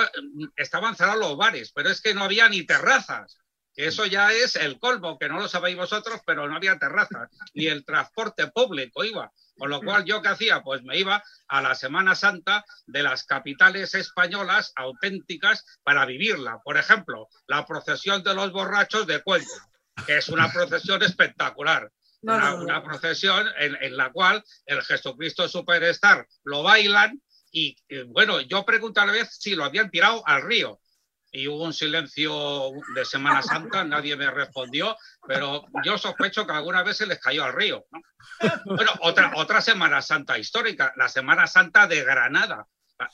[0.55, 3.37] estaban cerrados los bares, pero es que no había ni terrazas.
[3.79, 7.67] Eso ya es el colmo, que no lo sabéis vosotros, pero no había terrazas, ni
[7.67, 9.31] el transporte público iba.
[9.57, 10.61] Con lo cual, ¿yo qué hacía?
[10.61, 16.59] Pues me iba a la Semana Santa de las capitales españolas auténticas para vivirla.
[16.61, 19.69] Por ejemplo, la procesión de los borrachos de Cuenca,
[20.05, 21.89] que es una procesión espectacular.
[22.21, 28.03] No, una, una procesión en, en la cual el Jesucristo Superstar lo bailan y, eh,
[28.07, 30.81] bueno, yo pregunté a la vez si lo habían tirado al río.
[31.31, 36.83] Y hubo un silencio de Semana Santa, nadie me respondió, pero yo sospecho que alguna
[36.83, 37.85] vez se les cayó al río.
[37.91, 38.01] ¿no?
[38.65, 42.67] Bueno, otra, otra Semana Santa histórica, la Semana Santa de Granada,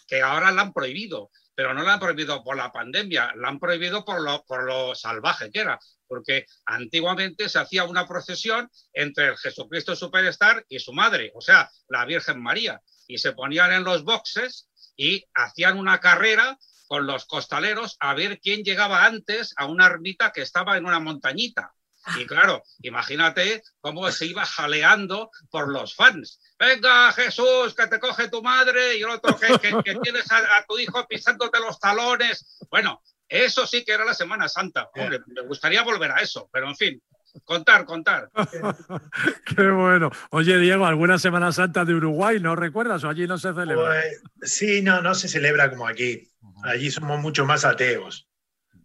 [0.08, 3.60] que ahora la han prohibido, pero no la han prohibido por la pandemia, la han
[3.60, 9.28] prohibido por lo, por lo salvaje que era, porque antiguamente se hacía una procesión entre
[9.28, 13.84] el Jesucristo Superstar y su madre, o sea, la Virgen María, y se ponían en
[13.84, 16.58] los boxes y hacían una carrera
[16.88, 21.00] con los costaleros a ver quién llegaba antes a una ermita que estaba en una
[21.00, 21.72] montañita.
[22.20, 26.40] Y claro, imagínate cómo se iba jaleando por los fans.
[26.60, 30.38] Venga, Jesús, que te coge tu madre y el otro que, que- que tienes a,
[30.58, 32.60] a tu hijo pisándote los talones.
[32.70, 34.88] Bueno, eso sí que era la Semana Santa.
[35.04, 37.02] Hombre, me gustaría volver a eso, pero en fin.
[37.44, 38.30] Contar, contar.
[39.56, 40.12] Qué bueno.
[40.30, 43.86] Oye, Diego, ¿alguna Semana Santa de Uruguay no recuerdas o allí no se celebra?
[43.86, 46.30] Pues, sí, no, no se celebra como aquí.
[46.64, 48.28] Allí somos mucho más ateos.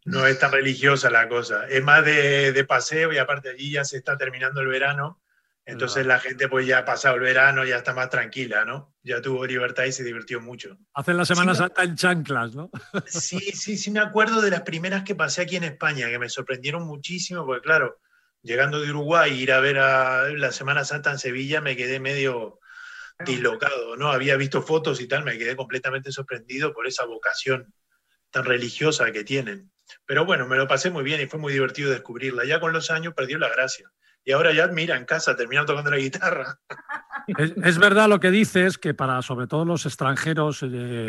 [0.05, 1.67] No es tan religiosa la cosa.
[1.69, 5.21] Es más de, de paseo y aparte allí ya se está terminando el verano.
[5.67, 8.93] Entonces la gente pues ya ha pasado el verano, ya está más tranquila, ¿no?
[9.03, 10.77] Ya tuvo libertad y se divirtió mucho.
[10.95, 12.71] Hacen la Semana Sí, Santa en chanclas, ¿no?
[13.07, 16.29] Sí, sí, sí me acuerdo de las primeras que pasé aquí en España, que me
[16.29, 18.01] sorprendieron muchísimo, porque claro,
[18.43, 22.61] llegando de Uruguay, ir a ver a la Semana Santa en Sevilla, me quedé medio
[23.25, 24.11] dislocado, ¿no?
[24.11, 27.75] Había visto fotos y tal, me quedé completamente sorprendido por esa vocación
[28.31, 29.71] tan religiosa que tienen.
[30.07, 32.45] Pero bueno, me lo pasé muy bien y fue muy divertido descubrirla.
[32.45, 33.91] Ya con los años perdió la gracia.
[34.25, 36.61] Y ahora ya, mira, en casa, terminando tocando la guitarra.
[37.27, 41.09] Es, es verdad lo que dices, que para sobre todo los extranjeros eh,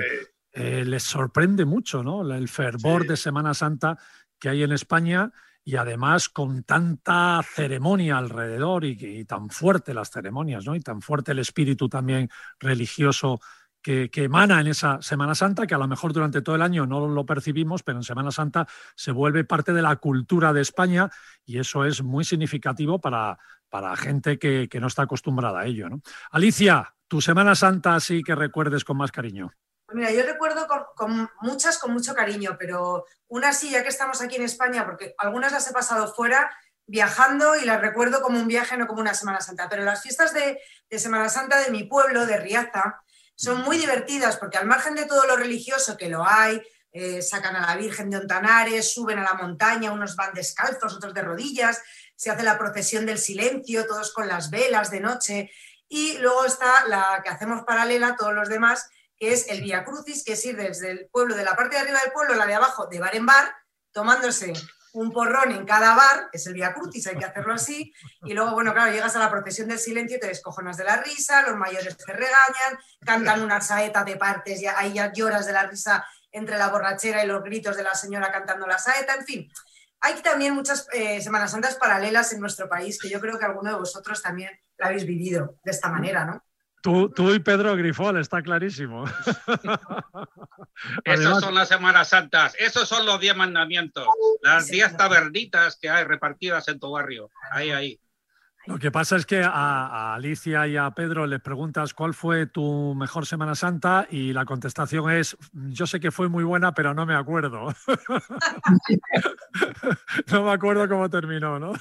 [0.53, 2.29] eh, les sorprende mucho ¿no?
[2.33, 3.97] el fervor de Semana Santa
[4.39, 5.31] que hay en España
[5.63, 10.75] y además con tanta ceremonia alrededor y, tan fuerte las ceremonias ¿no?
[10.75, 13.39] y tan fuerte el espíritu también religioso
[13.81, 16.85] que, que, emana en esa Semana Santa, que a lo mejor durante todo el año
[16.85, 21.09] no lo percibimos, pero en Semana Santa se vuelve parte de la cultura de España
[21.45, 23.39] y eso es muy significativo para,
[23.69, 25.89] para gente que, que no está acostumbrada a ello.
[25.89, 26.01] ¿no?
[26.29, 29.51] Alicia, tu Semana Santa sí que recuerdes con más cariño.
[29.91, 34.21] Pues mira, yo recuerdo con, muchas con mucho cariño, pero una sí, ya que estamos
[34.21, 36.49] aquí en España, porque algunas las he pasado fuera
[36.85, 39.67] viajando y las recuerdo como un viaje, no como una Semana Santa.
[39.67, 40.61] Pero las fiestas de,
[40.97, 43.03] Semana Santa de mi pueblo, de Riaza,
[43.35, 46.61] son muy divertidas porque al margen de todo lo religioso que lo hay,
[46.93, 51.13] eh, sacan a la Virgen de Ontanares, suben a la montaña, unos van descalzos, otros
[51.13, 51.81] de rodillas,
[52.15, 55.51] se hace la procesión del silencio, todos con las velas de noche,
[55.89, 58.89] y luego está la que hacemos paralela, todos los demás,
[59.21, 61.83] que es el Via Crucis, que es ir desde el pueblo, de la parte de
[61.83, 63.53] arriba del pueblo la de abajo, de bar en bar,
[63.91, 64.51] tomándose
[64.93, 67.93] un porrón en cada bar, que es el Via Crucis, hay que hacerlo así,
[68.23, 71.43] y luego, bueno, claro, llegas a la procesión del silencio, te descojonas de la risa,
[71.43, 75.67] los mayores te regañan, cantan una saeta de partes, y ahí ya lloras de la
[75.67, 79.51] risa entre la borrachera y los gritos de la señora cantando la saeta, en fin.
[79.99, 83.69] Hay también muchas eh, Semanas Santas paralelas en nuestro país, que yo creo que alguno
[83.69, 86.43] de vosotros también la habéis vivido de esta manera, ¿no?
[86.81, 89.05] Tú, tú, y Pedro Grifol, está clarísimo.
[91.05, 94.07] Esas son las Semanas Santas, esos son los diez mandamientos,
[94.41, 97.29] las diez tabernitas que hay repartidas en tu barrio.
[97.51, 97.99] Ahí, ahí.
[98.67, 102.45] Lo que pasa es que a, a, Alicia y a Pedro les preguntas cuál fue
[102.45, 106.93] tu mejor Semana Santa y la contestación es, yo sé que fue muy buena, pero
[106.93, 107.73] no me acuerdo.
[110.31, 111.73] no me acuerdo cómo terminó, ¿no?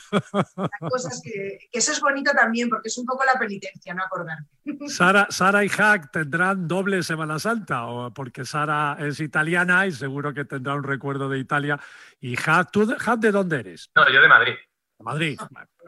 [0.89, 4.49] Cosas que, que, eso es bonito también porque es un poco la penitencia, no acordarte.
[4.89, 10.33] Sara, Sara y Hack tendrán doble Semana Santa, o porque Sara es italiana y seguro
[10.33, 11.79] que tendrá un recuerdo de Italia.
[12.21, 13.91] Y Hack, ¿tú Hack, de dónde eres?
[13.95, 14.55] No, yo de Madrid.
[15.03, 15.39] Madrid.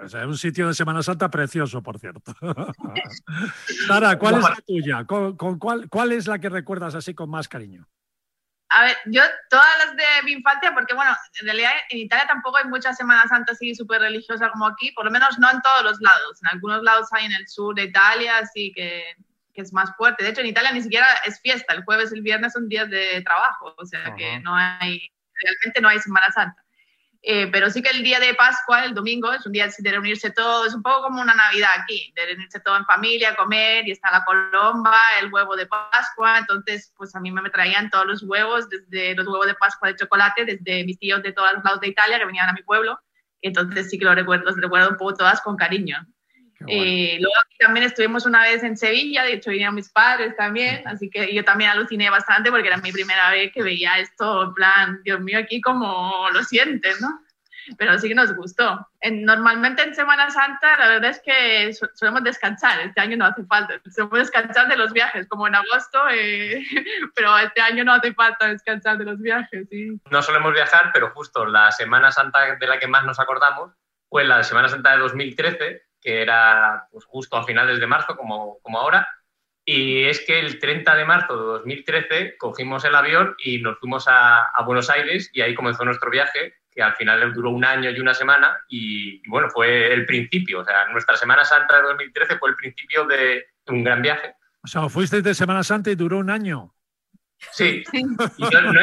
[0.03, 2.35] O sea, es un sitio de Semana Santa precioso, por cierto.
[3.87, 5.05] Sara, ¿cuál es la tuya?
[5.05, 7.87] ¿Con, con cuál, ¿Cuál es la que recuerdas así con más cariño?
[8.75, 12.57] A ver, yo todas las de mi infancia, porque bueno, en realidad en Italia tampoco
[12.57, 15.85] hay mucha Semana Santa así súper religiosa como aquí, por lo menos no en todos
[15.85, 16.39] los lados.
[16.43, 19.15] En algunos lados hay en el sur de Italia, así que,
[19.53, 20.25] que es más fuerte.
[20.25, 22.89] De hecho, en Italia ni siquiera es fiesta, el jueves y el viernes son días
[22.89, 24.17] de trabajo, o sea uh -huh.
[24.17, 26.62] que no hay, realmente no hay Semana Santa.
[27.25, 30.33] Eh, pero sí que el día de Pascua, el domingo, es un día de reunirse
[30.33, 33.93] todos, es un poco como una Navidad aquí, de reunirse todo en familia, comer, y
[33.93, 38.25] está la colomba, el huevo de Pascua, entonces pues a mí me traían todos los
[38.25, 41.81] huevos, desde los huevos de Pascua de chocolate, desde mis tíos de todos los lados
[41.81, 42.99] de Italia que venían a mi pueblo,
[43.41, 46.05] entonces sí que lo recuerdo, los recuerdo un poco todas con cariño.
[46.65, 46.83] Bueno.
[46.83, 50.87] Eh, luego aquí también estuvimos una vez en Sevilla, de hecho vinieron mis padres también,
[50.87, 54.55] así que yo también aluciné bastante porque era mi primera vez que veía esto, en
[54.55, 57.21] plan, Dios mío, aquí como lo sientes, ¿no?
[57.79, 58.89] Pero sí que nos gustó.
[59.01, 63.45] En, normalmente en Semana Santa la verdad es que solemos descansar, este año no hace
[63.45, 66.65] falta, solemos descansar de los viajes, como en agosto, eh,
[67.15, 69.69] pero este año no hace falta descansar de los viajes.
[69.71, 70.01] ¿sí?
[70.11, 73.73] No solemos viajar, pero justo la Semana Santa de la que más nos acordamos
[74.09, 78.59] fue la Semana Santa de 2013, que era pues, justo a finales de marzo, como,
[78.61, 79.09] como ahora.
[79.64, 84.07] Y es que el 30 de marzo de 2013 cogimos el avión y nos fuimos
[84.09, 88.00] a, Buenos Aires y ahí comenzó nuestro viaje, que al final duró un año y
[88.00, 88.59] una semana.
[88.68, 90.61] Y, y bueno, fue el principio.
[90.61, 94.34] O sea, nuestra Semana Santa de 2013 fue el principio de un gran viaje.
[94.64, 96.74] O sea, fuisteis de Semana Santa y duró un año.
[97.51, 98.80] Sí, y no, no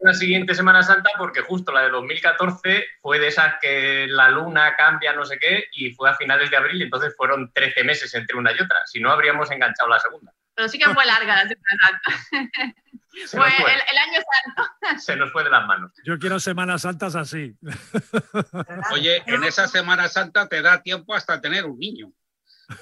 [0.00, 4.74] la siguiente Semana Santa porque justo la de 2014 fue de esas que la luna
[4.76, 8.36] cambia no sé qué y fue a finales de abril, entonces fueron 13 meses entre
[8.36, 10.32] una y otra, si no habríamos enganchado la segunda.
[10.54, 12.00] pero sí que fue larga la Semana
[12.32, 12.74] Santa.
[13.26, 13.74] Se fue nos fue.
[13.74, 14.72] el, el año santo.
[15.02, 15.92] Se nos fue de las manos.
[16.04, 17.56] Yo quiero Semanas Santas así.
[18.92, 22.12] Oye, en esa Semana Santa te da tiempo hasta tener un niño.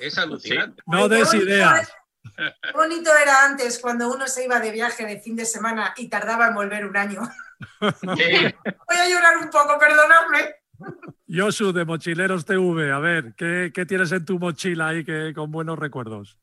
[0.00, 0.82] Es alucinante.
[0.86, 1.90] No des ideas.
[2.36, 6.08] Qué bonito era antes cuando uno se iba de viaje de fin de semana y
[6.08, 7.22] tardaba en volver un año.
[7.80, 10.54] Voy a llorar un poco, perdonadme.
[11.26, 15.50] Yosu de Mochileros TV, a ver, ¿qué, qué tienes en tu mochila ahí que, con
[15.50, 16.38] buenos recuerdos?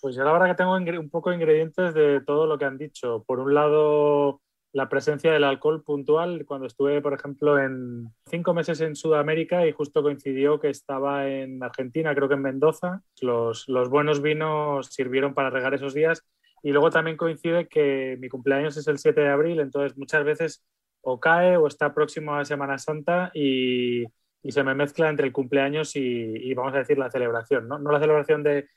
[0.00, 2.78] Pues yo la verdad que tengo un poco de ingredientes de todo lo que han
[2.78, 3.24] dicho.
[3.26, 4.40] Por un lado,
[4.72, 6.44] la presencia del alcohol puntual.
[6.46, 11.62] Cuando estuve, por ejemplo, en cinco meses en Sudamérica y justo coincidió que estaba en
[11.62, 16.24] Argentina, creo que en Mendoza, los, los buenos vinos sirvieron para regar esos días.
[16.62, 20.64] Y luego también coincide que mi cumpleaños es el 7 de abril, entonces muchas veces
[21.00, 24.02] o cae o está próximo a Semana Santa y,
[24.42, 27.78] y se me mezcla entre el cumpleaños y, y vamos a decir la celebración, ¿no?
[27.78, 28.68] No la celebración de,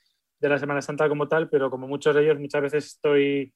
[0.42, 3.52] de la Semana Santa como tal, pero como muchos de ellos, muchas veces estoy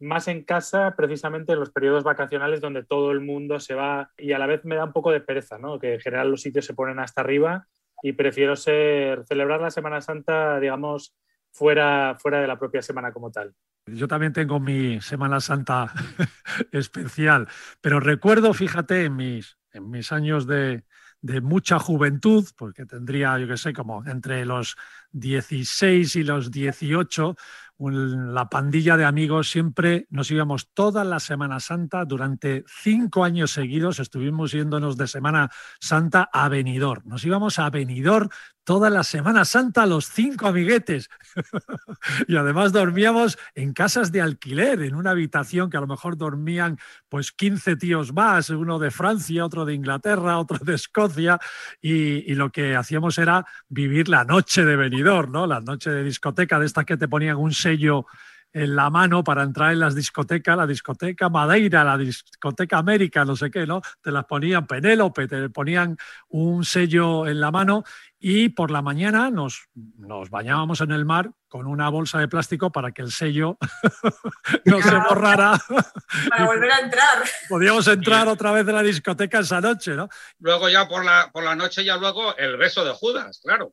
[0.00, 4.32] más en casa precisamente en los periodos vacacionales donde todo el mundo se va y
[4.32, 5.78] a la vez me da un poco de pereza, ¿no?
[5.78, 7.66] Que en general los sitios se ponen hasta arriba
[8.02, 11.14] y prefiero ser, celebrar la Semana Santa, digamos,
[11.52, 13.54] fuera, fuera de la propia semana como tal.
[13.86, 15.92] Yo también tengo mi Semana Santa
[16.72, 17.48] especial,
[17.80, 20.84] pero recuerdo, fíjate, en mis, en mis años de,
[21.20, 24.76] de mucha juventud, porque tendría, yo qué sé, como entre los
[25.10, 27.36] 16 y los 18, un-
[27.88, 34.00] la pandilla de amigos siempre nos íbamos toda la Semana Santa durante cinco años seguidos,
[34.00, 35.50] estuvimos yéndonos de Semana
[35.80, 37.08] Santa a Benidorm.
[37.08, 38.28] Nos íbamos a Benidorm
[38.70, 41.10] toda la Semana Santa los cinco amiguetes.
[42.28, 46.78] y además dormíamos en casas de alquiler, en una habitación que a lo mejor dormían
[47.08, 51.40] pues 15 tíos más, uno de Francia, otro de Inglaterra, otro de Escocia,
[51.82, 55.48] y, lo que hacíamos era vivir la noche de Benidorm, ¿no?
[55.48, 58.06] La noche de discoteca, de estas que te ponían un sello
[58.52, 63.36] en la mano para entrar en las discotecas, la discoteca Madeira, la discoteca América, no
[63.36, 63.80] sé qué, ¿no?
[64.00, 65.96] Te las ponían Penélope, te ponían
[66.28, 67.84] un sello en la mano
[68.20, 72.70] y por la mañana nos, nos bañábamos en el mar con una bolsa de plástico
[72.70, 73.56] para que el sello
[74.66, 75.58] no se borrara.
[76.28, 77.24] Para volver a entrar.
[77.48, 80.08] Podíamos entrar otra vez de la discoteca esa noche, ¿no?
[80.38, 83.72] Luego ya por la, por la noche, ya luego el beso de Judas, claro.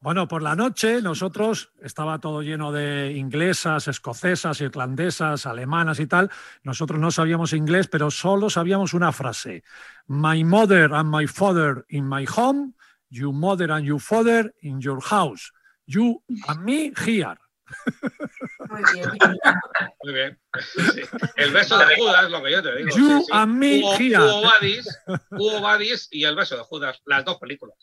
[0.00, 6.30] Bueno, por la noche nosotros estaba todo lleno de inglesas, escocesas, irlandesas, alemanas y tal.
[6.62, 9.64] Nosotros no sabíamos inglés, pero solo sabíamos una frase.
[10.06, 12.74] My mother and my father in my home,
[13.10, 15.50] you mother and your father in your house,
[15.86, 17.36] you and me here.
[18.70, 19.10] Muy bien.
[20.02, 20.38] Muy bien.
[20.58, 21.02] Sí.
[21.36, 22.96] El beso de Judas lo que yo te digo.
[22.96, 23.32] You sí, sí.
[23.32, 24.18] and me Hugo, here.
[24.18, 24.98] Hugo Badis,
[25.30, 27.76] Hugo Badis y el beso de Judas, las dos películas.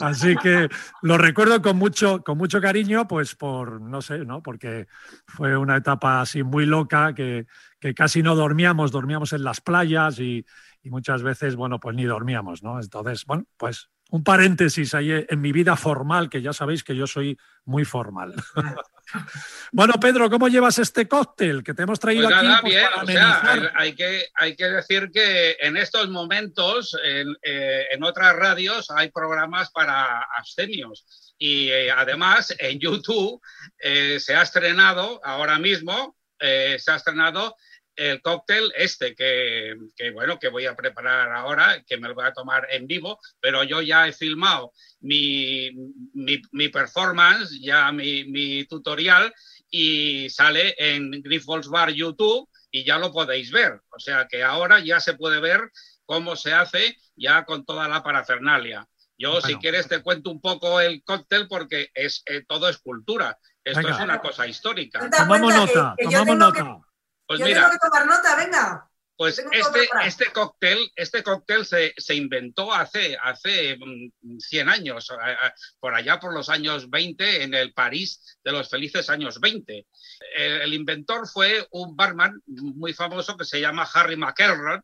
[0.00, 0.68] Así que
[1.02, 4.42] lo recuerdo con mucho, con mucho cariño, pues por, no sé, ¿no?
[4.42, 4.86] Porque
[5.26, 7.46] fue una etapa así muy loca que,
[7.80, 10.44] que casi no dormíamos, dormíamos en las playas y,
[10.82, 12.80] y muchas veces, bueno, pues ni dormíamos, ¿no?
[12.80, 17.06] Entonces, bueno, pues un paréntesis ahí en mi vida formal, que ya sabéis que yo
[17.06, 18.34] soy muy formal.
[19.72, 23.02] bueno, Pedro, ¿cómo llevas este cóctel que te hemos traído Pues aquí pues, bien, para
[23.02, 28.34] o sea, hay, que, hay que decir que en estos momentos en, eh, en otras
[28.36, 33.40] radios hay programas para abstemios y eh, además en YouTube
[33.78, 37.56] eh, se ha estrenado ahora mismo, eh, se ha estrenado
[37.96, 42.26] el cóctel este que, que, bueno, que voy a preparar ahora, que me lo voy
[42.26, 45.70] a tomar en vivo, pero yo ya he filmado mi,
[46.14, 49.32] mi, mi performance, ya mi, mi tutorial
[49.70, 53.80] y sale en Grifols Bar YouTube y ya lo podéis ver.
[53.90, 55.70] O sea que ahora ya se puede ver
[56.04, 58.86] cómo se hace ya con toda la parafernalia.
[59.18, 63.38] Yo, si quieres, te cuento un poco el cóctel porque es eh, todo es cultura.
[63.64, 63.96] Esto Venga.
[63.96, 65.08] es una cosa histórica.
[65.10, 66.85] Tomamos nota, tomamos nota.
[67.26, 68.90] Pues yo mira, tengo que tomar nota, venga.
[69.16, 75.14] pues este, este cóctel, este cóctel se, se inventó hace, hace mm, 100 años, a-
[75.46, 79.86] a- por allá por los años 20, en el París de los felices años 20.
[80.36, 84.80] El, el inventor fue un barman muy famoso que se llama Harry McElroy.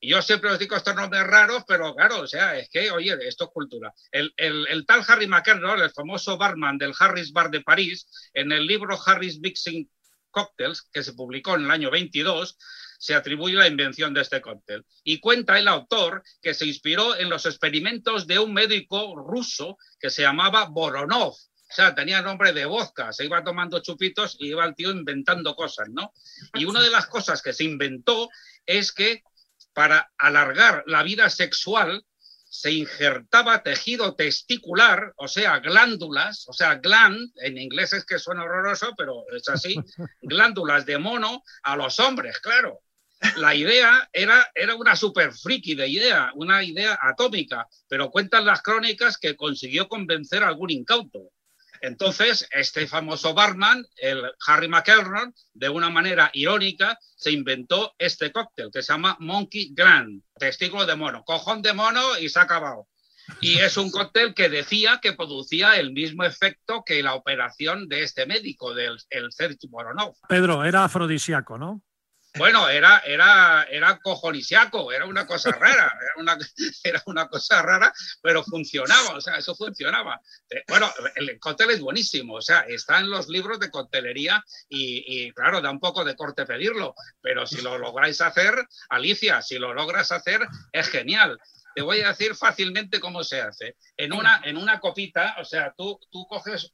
[0.00, 3.16] Y yo siempre os digo estos nombres raros, pero claro, o sea, es que, oye,
[3.26, 3.92] esto es cultura.
[4.12, 8.52] El, el- el tal Harry McElroy, el famoso barman del Harris Bar de París, en
[8.52, 9.90] el libro Harris Mixing
[10.30, 12.56] Cocktails, que se publicó en el año 22,
[12.98, 14.84] se atribuye la invención de este cóctel.
[15.04, 20.10] Y cuenta el autor que se inspiró en los experimentos de un médico ruso que
[20.10, 21.32] se llamaba Boronov.
[21.70, 25.54] O sea, tenía nombre de vodka, se iba tomando chupitos y iba el tío inventando
[25.54, 26.12] cosas, ¿no?
[26.54, 28.30] Y una de las cosas que se inventó
[28.64, 29.22] es que
[29.74, 32.04] para alargar la vida sexual
[32.50, 38.44] se injertaba tejido testicular, o sea, glándulas, o sea, gland, en inglés es que suena
[38.44, 39.76] horroroso, pero es así,
[40.22, 42.80] glándulas de mono a los hombres, claro.
[43.36, 48.62] La idea era, era una super friki de idea, una idea atómica, pero cuentan las
[48.62, 51.30] crónicas que consiguió convencer a algún incauto.
[51.82, 58.70] Entonces, este famoso barman, el Harry McElron, de una manera irónica, se inventó este cóctel
[58.72, 62.88] que se llama Monkey Grand, testículo de mono, cojón de mono y se ha acabado.
[63.40, 68.02] Y es un cóctel que decía que producía el mismo efecto que la operación de
[68.02, 70.14] este médico, del el Serge Moronov.
[70.28, 71.82] Pedro, era afrodisíaco, ¿no?
[72.38, 76.38] Bueno, era, era, era cojonisiaco, era una cosa rara, era una,
[76.84, 80.20] era una cosa rara, pero funcionaba, o sea, eso funcionaba.
[80.48, 85.26] Eh, Bueno, el cóctel es buenísimo, o sea, está en los libros de coctelería y,
[85.26, 88.54] y, claro, da un poco de corte pedirlo, pero si lo lográis hacer,
[88.88, 90.40] Alicia, si lo logras hacer,
[90.72, 91.38] es genial.
[91.74, 93.76] Te voy a decir fácilmente cómo se hace.
[93.96, 96.72] En una, en una copita, o sea, tú, tú coges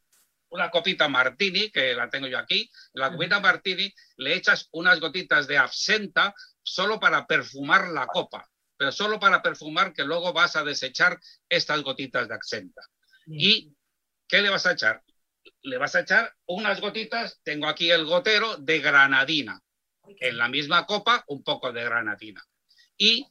[0.54, 5.00] una copita martini, que la tengo yo aquí, en la copita martini le echas unas
[5.00, 6.32] gotitas de absenta
[6.62, 11.82] solo para perfumar la copa, pero solo para perfumar que luego vas a desechar estas
[11.82, 12.82] gotitas de absenta.
[13.26, 13.74] ¿Y
[14.28, 15.02] qué le vas a echar?
[15.62, 19.60] Le vas a echar unas gotitas, tengo aquí el gotero de granadina,
[20.06, 22.44] en la misma copa un poco de granadina.
[22.96, 23.26] Y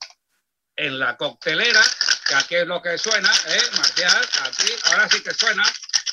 [0.75, 1.81] en la coctelera,
[2.27, 4.21] que aquí es lo que suena, ¿eh, Marcial?
[4.43, 5.63] Aquí, ahora sí que suena,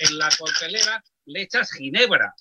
[0.01, 2.35] en la coctelera le echas ginebra.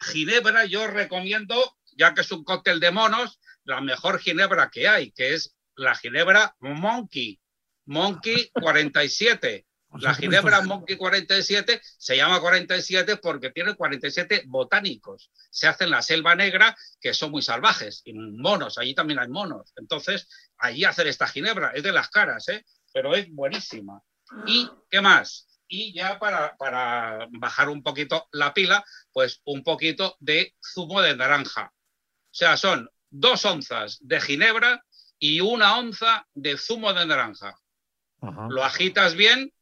[0.00, 5.12] Ginebra yo recomiendo, ya que es un cóctel de monos, la mejor ginebra que hay,
[5.12, 7.40] que es la ginebra Monkey,
[7.86, 9.66] Monkey 47.
[9.98, 15.30] La ginebra Monkey 47 se llama 47 porque tiene 47 botánicos.
[15.50, 19.28] Se hace en la selva negra, que son muy salvajes, y monos, allí también hay
[19.28, 19.72] monos.
[19.76, 20.28] Entonces,
[20.58, 22.64] allí hacer esta ginebra, es de las caras, ¿eh?
[22.92, 24.00] pero es buenísima.
[24.46, 25.48] ¿Y qué más?
[25.72, 31.16] y ya para, para, bajar un poquito la pila, pues un poquito de zumo de
[31.16, 31.72] naranja.
[31.72, 34.84] O sea, son dos onzas de ginebra
[35.20, 37.56] y una onza de zumo de naranja.
[38.20, 38.48] Ajá.
[38.50, 39.52] Lo agitas bien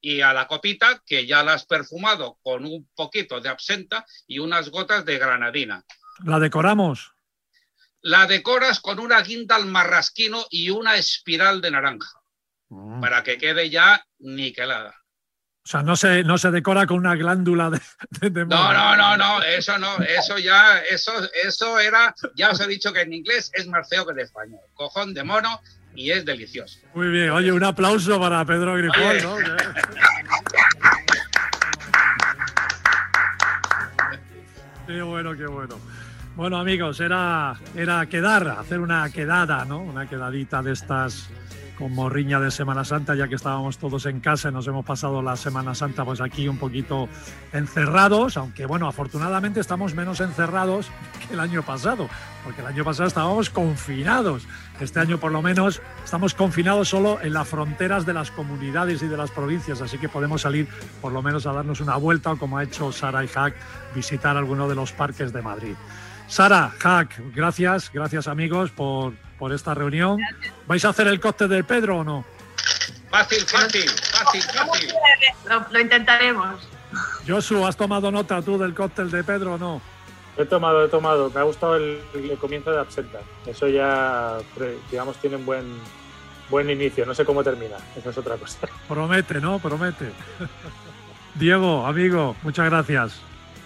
[0.00, 4.38] y a la copita, que ya la has perfumado con un poquito de absenta y
[4.38, 5.84] unas gotas de granadina.
[6.24, 7.12] ¿La decoramos?
[8.02, 12.20] La decoras con una guinda al marrasquino y una espiral de naranja,
[12.68, 13.00] mm.
[13.00, 14.94] para que quede ya niquelada.
[15.62, 17.80] O sea, no se, no se decora con una glándula de,
[18.20, 21.12] de, de No, no, no, no, eso no, eso ya, eso,
[21.44, 24.60] eso era, ya os he dicho que en inglés es más feo que en español.
[24.72, 25.60] Cojón de mono
[25.94, 26.80] y es delicioso.
[26.94, 29.36] Muy bien, oye, un aplauso para Pedro Grifol, ¿no?
[34.86, 35.76] qué bueno, qué bueno.
[36.36, 39.80] Bueno, amigos, era, era quedar, hacer una quedada, ¿no?
[39.80, 41.28] Una quedadita de estas
[41.80, 45.22] como riña de Semana Santa, ya que estábamos todos en casa y nos hemos pasado
[45.22, 47.08] la Semana Santa pues aquí un poquito
[47.54, 50.90] encerrados, aunque bueno, afortunadamente estamos menos encerrados
[51.26, 52.06] que el año pasado,
[52.44, 54.46] porque el año pasado estábamos confinados.
[54.78, 59.08] Este año por lo menos estamos confinados solo en las fronteras de las comunidades y
[59.08, 60.68] de las provincias, así que podemos salir
[61.00, 63.54] por lo menos a darnos una vuelta o como ha hecho Sara y Hack,
[63.94, 65.74] visitar alguno de los parques de Madrid.
[66.26, 70.20] Sara, Hack, gracias, gracias amigos por, por esta reunión.
[70.68, 72.24] ¿Vais a hacer el cóctel del Pedro o no?
[73.10, 74.92] Fácil, fácil, fácil, fácil.
[75.48, 76.60] Lo, lo, intentaremos.
[77.26, 79.82] Josu, ¿has tomado nota tú del cóctel de Pedro o no?
[80.36, 81.30] He tomado, he tomado.
[81.30, 83.20] Me ha gustado el, el comienzo de absenta.
[83.46, 84.36] Eso ya,
[84.90, 85.64] digamos, tiene un buen,
[86.50, 87.04] buen inicio.
[87.06, 87.76] No sé cómo termina.
[87.96, 88.58] Eso es otra cosa.
[88.88, 89.58] Promete, ¿no?
[89.58, 90.12] Promete.
[91.34, 93.20] Diego, amigo, muchas gracias.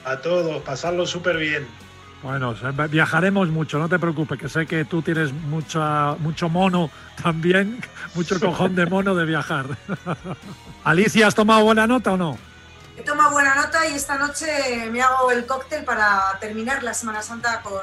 [0.04, 1.66] A todos, pasarlo súper bien.
[2.24, 2.54] Bueno,
[2.88, 6.90] viajaremos mucho, no te preocupes, que sé que tú tienes mucha, mucho mono
[7.22, 9.66] también, mucho cojón de mono de viajar.
[10.84, 12.38] Alicia, ¿has tomado buena nota o no?
[12.96, 17.20] He tomado buena nota y esta noche me hago el cóctel para terminar la Semana
[17.20, 17.82] Santa con,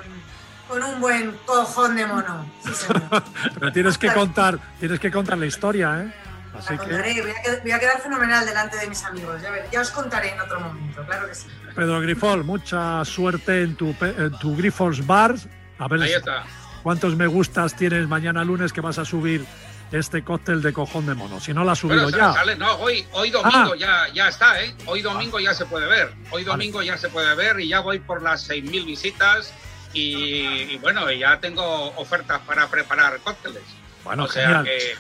[0.68, 2.44] con un buen cojón de mono.
[2.64, 2.88] Sí,
[3.60, 6.14] Pero tienes que contar, tienes que contar la historia, ¿eh?
[6.58, 7.22] Así contaré, que...
[7.22, 9.40] voy, a voy, a quedar, fenomenal delante de mis amigos.
[9.40, 11.46] Ya, ver, ya os contaré en otro momento, claro que sí.
[11.76, 15.36] Pedro Grifol, mucha suerte en tu, en tu Grifols Bar.
[15.80, 16.44] A ver Ahí está.
[16.84, 19.46] cuántos me gustas tienes mañana lunes que vas a subir
[19.92, 21.40] este cóctel de cojón de mono.
[21.40, 22.34] Si no lo has subido ya.
[22.34, 23.78] Sale, no, hoy, hoy domingo ah.
[23.78, 24.74] ya, ya está, ¿eh?
[24.86, 26.14] Hoy domingo ya se puede ver.
[26.30, 26.88] Hoy domingo vale.
[26.88, 29.54] ya se puede ver y ya voy por las 6.000 visitas
[29.94, 33.64] y, y, bueno, ya tengo ofertas para preparar cócteles.
[34.04, 34.96] Bueno, o sea que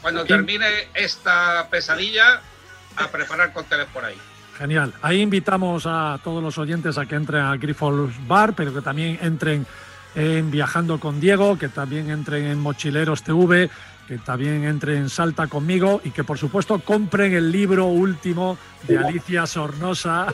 [0.00, 2.40] cuando termine esta pesadilla,
[2.96, 4.16] a preparar cócteles por ahí.
[4.58, 4.94] Genial.
[5.02, 9.18] Ahí invitamos a todos los oyentes a que entren al Grifols Bar, pero que también
[9.20, 9.66] entren
[10.14, 13.68] en Viajando con Diego, que también entren en Mochileros TV,
[14.08, 18.96] que también entre en Salta conmigo y que por supuesto compren el libro último de
[18.96, 20.32] Alicia Sornosa.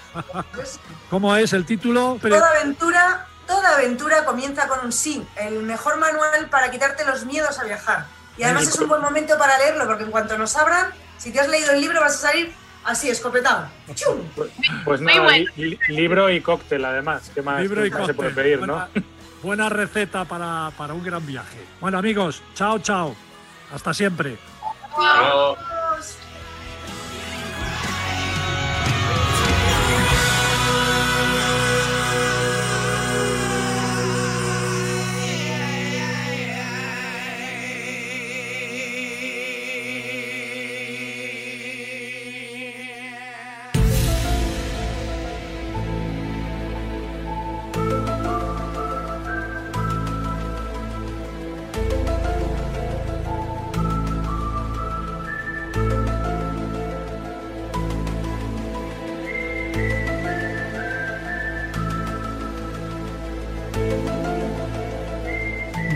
[1.11, 2.17] ¿Cómo es el título?
[2.23, 7.59] Toda aventura, toda aventura comienza con un sí, el mejor manual para quitarte los miedos
[7.59, 8.07] a viajar.
[8.39, 10.87] Y además es un buen momento para leerlo, porque en cuanto nos abran,
[11.19, 13.67] si te has leído el libro vas a salir así, escopetado.
[13.95, 14.19] ¡Chum!
[14.85, 17.31] Pues nada, li- li- libro y cóctel además.
[17.35, 18.45] ¿Qué más, Libro y más se puede cóctel.
[18.45, 19.03] pedir, buena, no?
[19.43, 21.59] buena receta para, para un gran viaje.
[21.81, 23.15] Bueno amigos, chao, chao.
[23.73, 24.37] Hasta siempre.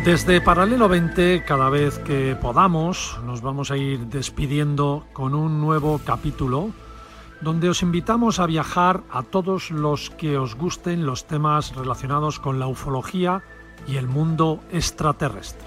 [0.06, 6.00] Desde Paralelo 20, cada vez que podamos, nos vamos a ir despidiendo con un nuevo
[6.06, 6.70] capítulo
[7.40, 12.60] donde os invitamos a viajar a todos los que os gusten los temas relacionados con
[12.60, 13.42] la ufología
[13.88, 15.66] y el mundo extraterrestre.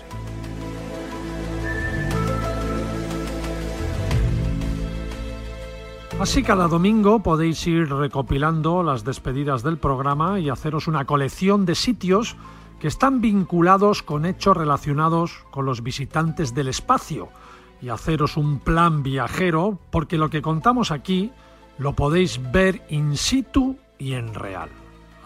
[6.18, 11.76] Así cada domingo podéis ir recopilando las despedidas del programa y haceros una colección de
[11.76, 12.38] sitios
[12.80, 17.30] que están vinculados con hechos relacionados con los visitantes del espacio
[17.82, 21.32] y haceros un plan viajero porque lo que contamos aquí
[21.78, 24.70] lo podéis ver in situ y en real.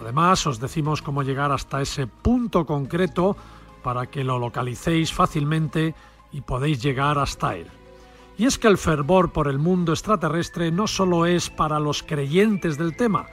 [0.01, 3.37] Además os decimos cómo llegar hasta ese punto concreto
[3.83, 5.95] para que lo localicéis fácilmente
[6.31, 7.67] y podéis llegar hasta él.
[8.37, 12.77] Y es que el fervor por el mundo extraterrestre no solo es para los creyentes
[12.77, 13.27] del tema,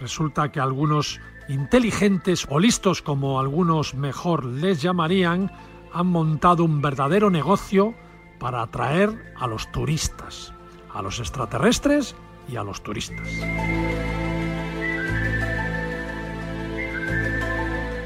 [0.00, 5.50] resulta que algunos inteligentes o listos como algunos mejor les llamarían,
[5.92, 7.94] han montado un verdadero negocio
[8.38, 10.52] para atraer a los turistas,
[10.92, 12.14] a los extraterrestres
[12.48, 13.28] y a los turistas.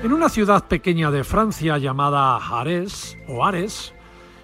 [0.02, 3.92] En una ciudad pequeña de Francia llamada Ares o Ares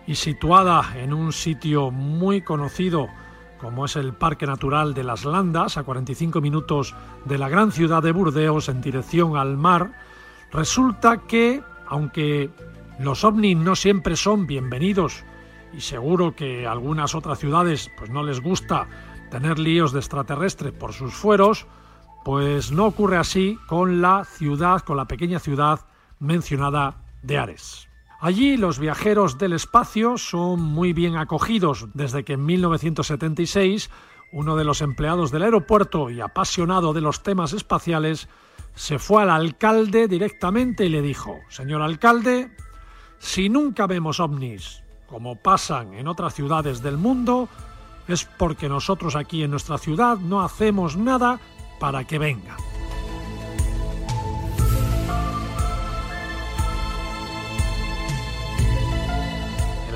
[0.07, 3.09] y situada en un sitio muy conocido
[3.61, 6.94] como es el Parque Natural de las Landas, a 45 minutos
[7.24, 9.92] de la gran ciudad de Burdeos en dirección al mar,
[10.52, 12.50] resulta que, aunque
[12.98, 15.24] los ovnis no siempre son bienvenidos
[15.72, 18.86] y seguro que algunas otras ciudades pues no les gusta
[19.30, 21.66] tener líos de extraterrestres por sus fueros,
[22.24, 25.80] pues no ocurre así con la ciudad, con la pequeña ciudad
[26.18, 27.86] mencionada de Ares.
[28.20, 33.90] Allí los viajeros del espacio son muy bien acogidos desde que en 1976
[34.32, 38.28] uno de los empleados del aeropuerto y apasionado de los temas espaciales
[38.74, 42.50] se fue al alcalde directamente y le dijo, señor alcalde,
[43.18, 47.48] si nunca vemos ovnis como pasan en otras ciudades del mundo,
[48.08, 51.38] es porque nosotros aquí en nuestra ciudad no hacemos nada
[51.78, 52.56] para que vengan.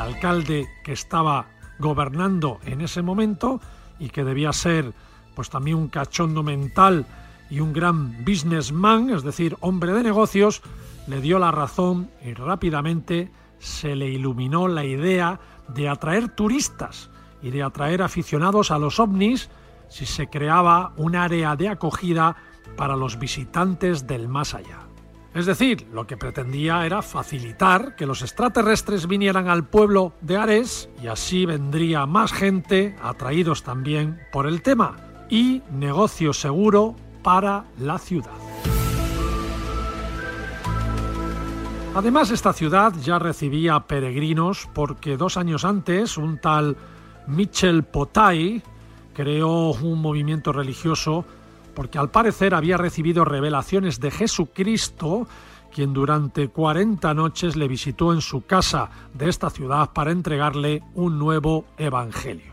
[0.00, 1.46] Alcalde que estaba
[1.78, 3.60] gobernando en ese momento
[3.98, 4.92] y que debía ser
[5.34, 7.06] pues también un cachondo mental
[7.48, 10.62] y un gran businessman, es decir, hombre de negocios,
[11.06, 17.10] le dio la razón y rápidamente se le iluminó la idea de atraer turistas
[17.42, 19.50] y de atraer aficionados a los ovnis
[19.88, 22.36] si se creaba un área de acogida
[22.76, 24.89] para los visitantes del más allá.
[25.32, 30.88] Es decir, lo que pretendía era facilitar que los extraterrestres vinieran al pueblo de Ares
[31.00, 34.96] y así vendría más gente atraídos también por el tema
[35.28, 38.32] y negocio seguro para la ciudad.
[41.94, 46.76] Además, esta ciudad ya recibía peregrinos porque dos años antes un tal
[47.28, 48.62] Michel Potay
[49.12, 51.24] creó un movimiento religioso
[51.80, 55.26] porque al parecer había recibido revelaciones de Jesucristo,
[55.72, 61.18] quien durante 40 noches le visitó en su casa de esta ciudad para entregarle un
[61.18, 62.52] nuevo evangelio.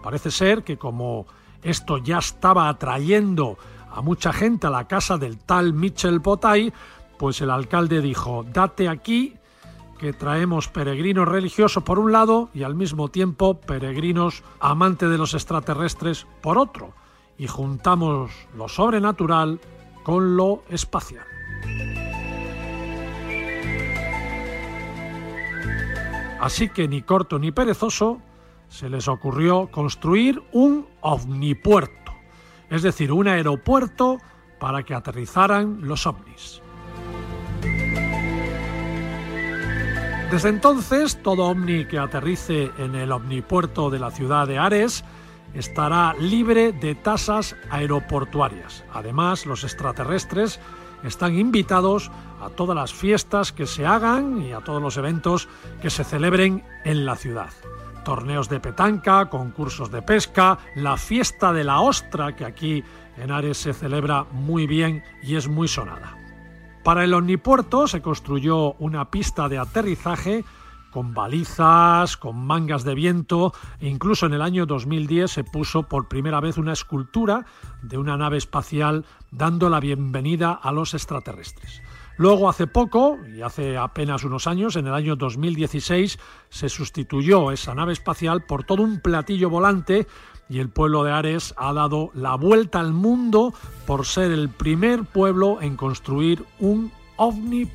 [0.00, 1.26] Parece ser que como
[1.60, 3.58] esto ya estaba atrayendo
[3.90, 6.72] a mucha gente a la casa del tal Michel Potay,
[7.18, 9.34] pues el alcalde dijo, date aquí
[9.98, 15.34] que traemos peregrinos religiosos por un lado y al mismo tiempo peregrinos amantes de los
[15.34, 16.94] extraterrestres por otro,
[17.38, 19.60] y juntamos lo sobrenatural
[20.02, 21.24] con lo espacial.
[26.40, 28.20] Así que ni corto ni perezoso
[28.68, 32.12] se les ocurrió construir un ovnipuerto,
[32.70, 34.18] es decir, un aeropuerto
[34.60, 36.62] para que aterrizaran los ovnis.
[40.30, 45.02] Desde entonces, todo ovni que aterrice en el omnipuerto de la ciudad de Ares
[45.54, 48.84] estará libre de tasas aeroportuarias.
[48.92, 50.60] Además, los extraterrestres
[51.04, 55.48] están invitados a todas las fiestas que se hagan y a todos los eventos
[55.80, 57.50] que se celebren en la ciudad.
[58.04, 62.82] Torneos de petanca, concursos de pesca, la fiesta de la ostra que aquí
[63.16, 66.16] en Ares se celebra muy bien y es muy sonada.
[66.84, 70.44] Para el omnipuerto se construyó una pista de aterrizaje
[70.90, 76.08] con balizas, con mangas de viento e incluso en el año 2010 se puso por
[76.08, 77.46] primera vez una escultura
[77.82, 81.82] de una nave espacial dando la bienvenida a los extraterrestres.
[82.18, 86.18] Luego, hace poco, y hace apenas unos años, en el año 2016,
[86.48, 90.08] se sustituyó esa nave espacial por todo un platillo volante
[90.48, 93.54] y el pueblo de Ares ha dado la vuelta al mundo
[93.86, 97.66] por ser el primer pueblo en construir un ovni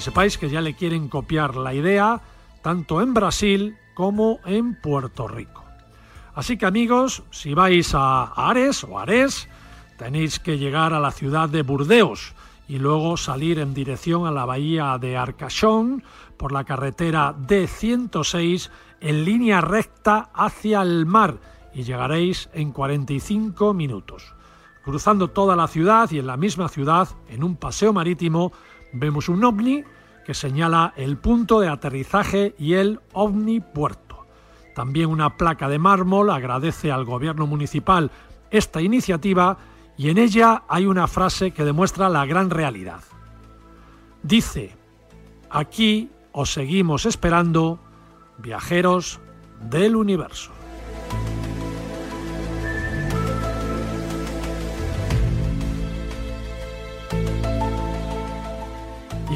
[0.00, 2.22] Que sepáis que ya le quieren copiar la idea
[2.62, 5.62] tanto en Brasil como en Puerto Rico.
[6.34, 9.46] Así que amigos, si vais a Ares o Ares,
[9.98, 12.32] tenéis que llegar a la ciudad de Burdeos,
[12.66, 16.02] y luego salir en dirección a la bahía de Arcachón
[16.38, 18.70] por la carretera D106
[19.02, 21.36] en línea recta hacia el mar
[21.74, 24.34] y llegaréis en 45 minutos.
[24.82, 28.50] Cruzando toda la ciudad y en la misma ciudad, en un paseo marítimo,
[28.92, 29.84] vemos un ovni
[30.24, 34.26] que señala el punto de aterrizaje y el ovni puerto.
[34.74, 38.10] También una placa de mármol agradece al gobierno municipal
[38.50, 39.58] esta iniciativa
[39.96, 43.02] y en ella hay una frase que demuestra la gran realidad.
[44.22, 44.76] Dice,
[45.50, 47.78] aquí os seguimos esperando,
[48.38, 49.20] viajeros
[49.60, 50.52] del universo.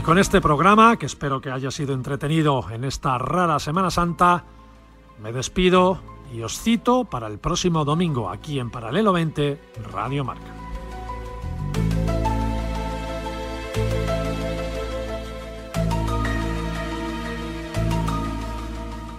[0.04, 4.44] Con este programa, que espero que haya sido entretenido en esta rara Semana Santa,
[5.22, 5.98] me despido
[6.32, 9.58] y os cito para el próximo domingo aquí en Paralelo 20
[9.92, 10.52] Radio Marca.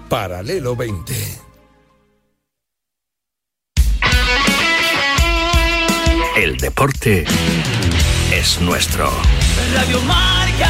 [0.08, 1.14] Paralelo 20.
[6.38, 7.26] El deporte
[8.36, 9.10] es nuestro.
[9.74, 10.70] Radio Marca.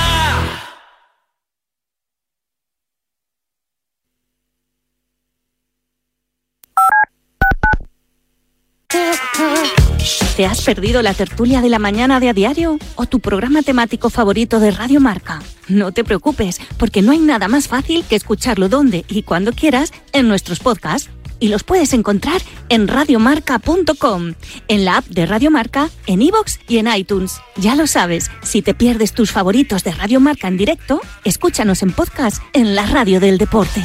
[10.38, 14.09] ¿Te has perdido la tertulia de la mañana de a diario o tu programa temático
[14.09, 15.41] favorito de Radio Marca?
[15.68, 19.91] No te preocupes, porque no hay nada más fácil que escucharlo donde y cuando quieras
[20.11, 21.09] en nuestros podcasts.
[21.39, 24.33] Y los puedes encontrar en radiomarca.com,
[24.67, 27.39] en la app de Radio Marca, en iVoox y en iTunes.
[27.57, 31.91] Ya lo sabes, si te pierdes tus favoritos de Radio Marca en directo, escúchanos en
[31.91, 33.83] podcast en la radio del deporte.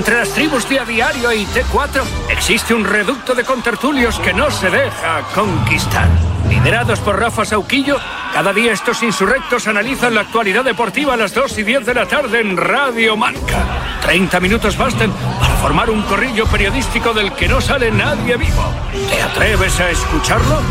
[0.00, 4.50] Entre las tribus de A Diario y T4 existe un reducto de contertulios que no
[4.50, 6.08] se deja conquistar.
[6.48, 7.98] Liderados por Rafa Sauquillo,
[8.32, 12.06] cada día estos insurrectos analizan la actualidad deportiva a las 2 y 10 de la
[12.06, 13.98] tarde en Radio Marca.
[14.00, 18.72] 30 minutos bastan para formar un corrillo periodístico del que no sale nadie vivo.
[19.10, 20.62] ¿Te atreves a escucharlo?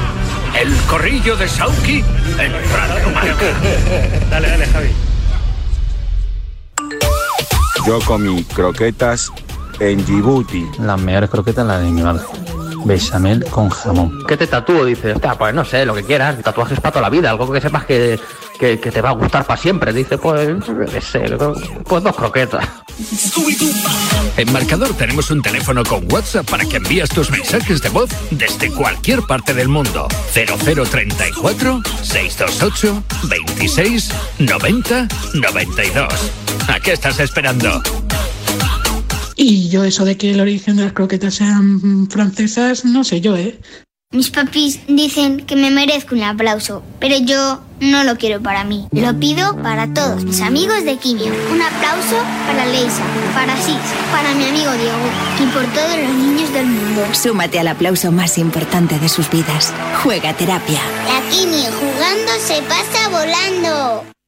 [0.60, 2.04] El corrillo de Sauki
[2.40, 3.46] en Radio Marca.
[4.32, 5.09] Dale, dale, Javi.
[7.86, 9.32] Yo comí croquetas
[9.80, 10.68] en Djibouti.
[10.80, 12.24] Las mejores croquetas las de mi madre.
[12.86, 14.26] Bechamel con jamón.
[14.28, 14.86] ¿Qué te tatúo?
[14.86, 16.42] Dice, "Hostia, pues no sé, lo que quieras.
[16.42, 18.20] Tatuajes para toda la vida, algo que sepas que,
[18.60, 19.94] que, que te va a gustar para siempre.
[19.94, 20.50] Dice, pues,
[21.02, 21.24] sé,
[21.86, 22.68] pues dos croquetas.
[24.38, 28.70] En Marcador tenemos un teléfono con WhatsApp para que envías tus mensajes de voz desde
[28.72, 30.08] cualquier parte del mundo.
[30.34, 36.08] 0034 628 26 90 92.
[36.68, 37.82] ¿A qué estás esperando?
[39.36, 43.38] Y yo eso de que el origen de las croquetas sean francesas, no sé yo,
[43.38, 43.60] ¿eh?
[44.12, 48.88] Mis papis dicen que me merezco un aplauso, pero yo no lo quiero para mí.
[48.92, 51.32] Lo pido para todos mis amigos de Quimio.
[51.52, 53.04] Un aplauso para Leisa,
[53.36, 53.78] para Sis,
[54.12, 54.98] para mi amigo Diego
[55.40, 57.06] y por todos los niños del mundo.
[57.14, 59.72] Súmate al aplauso más importante de sus vidas.
[60.04, 60.82] Juega terapia.
[61.06, 64.19] La Quimio jugando se pasa volando.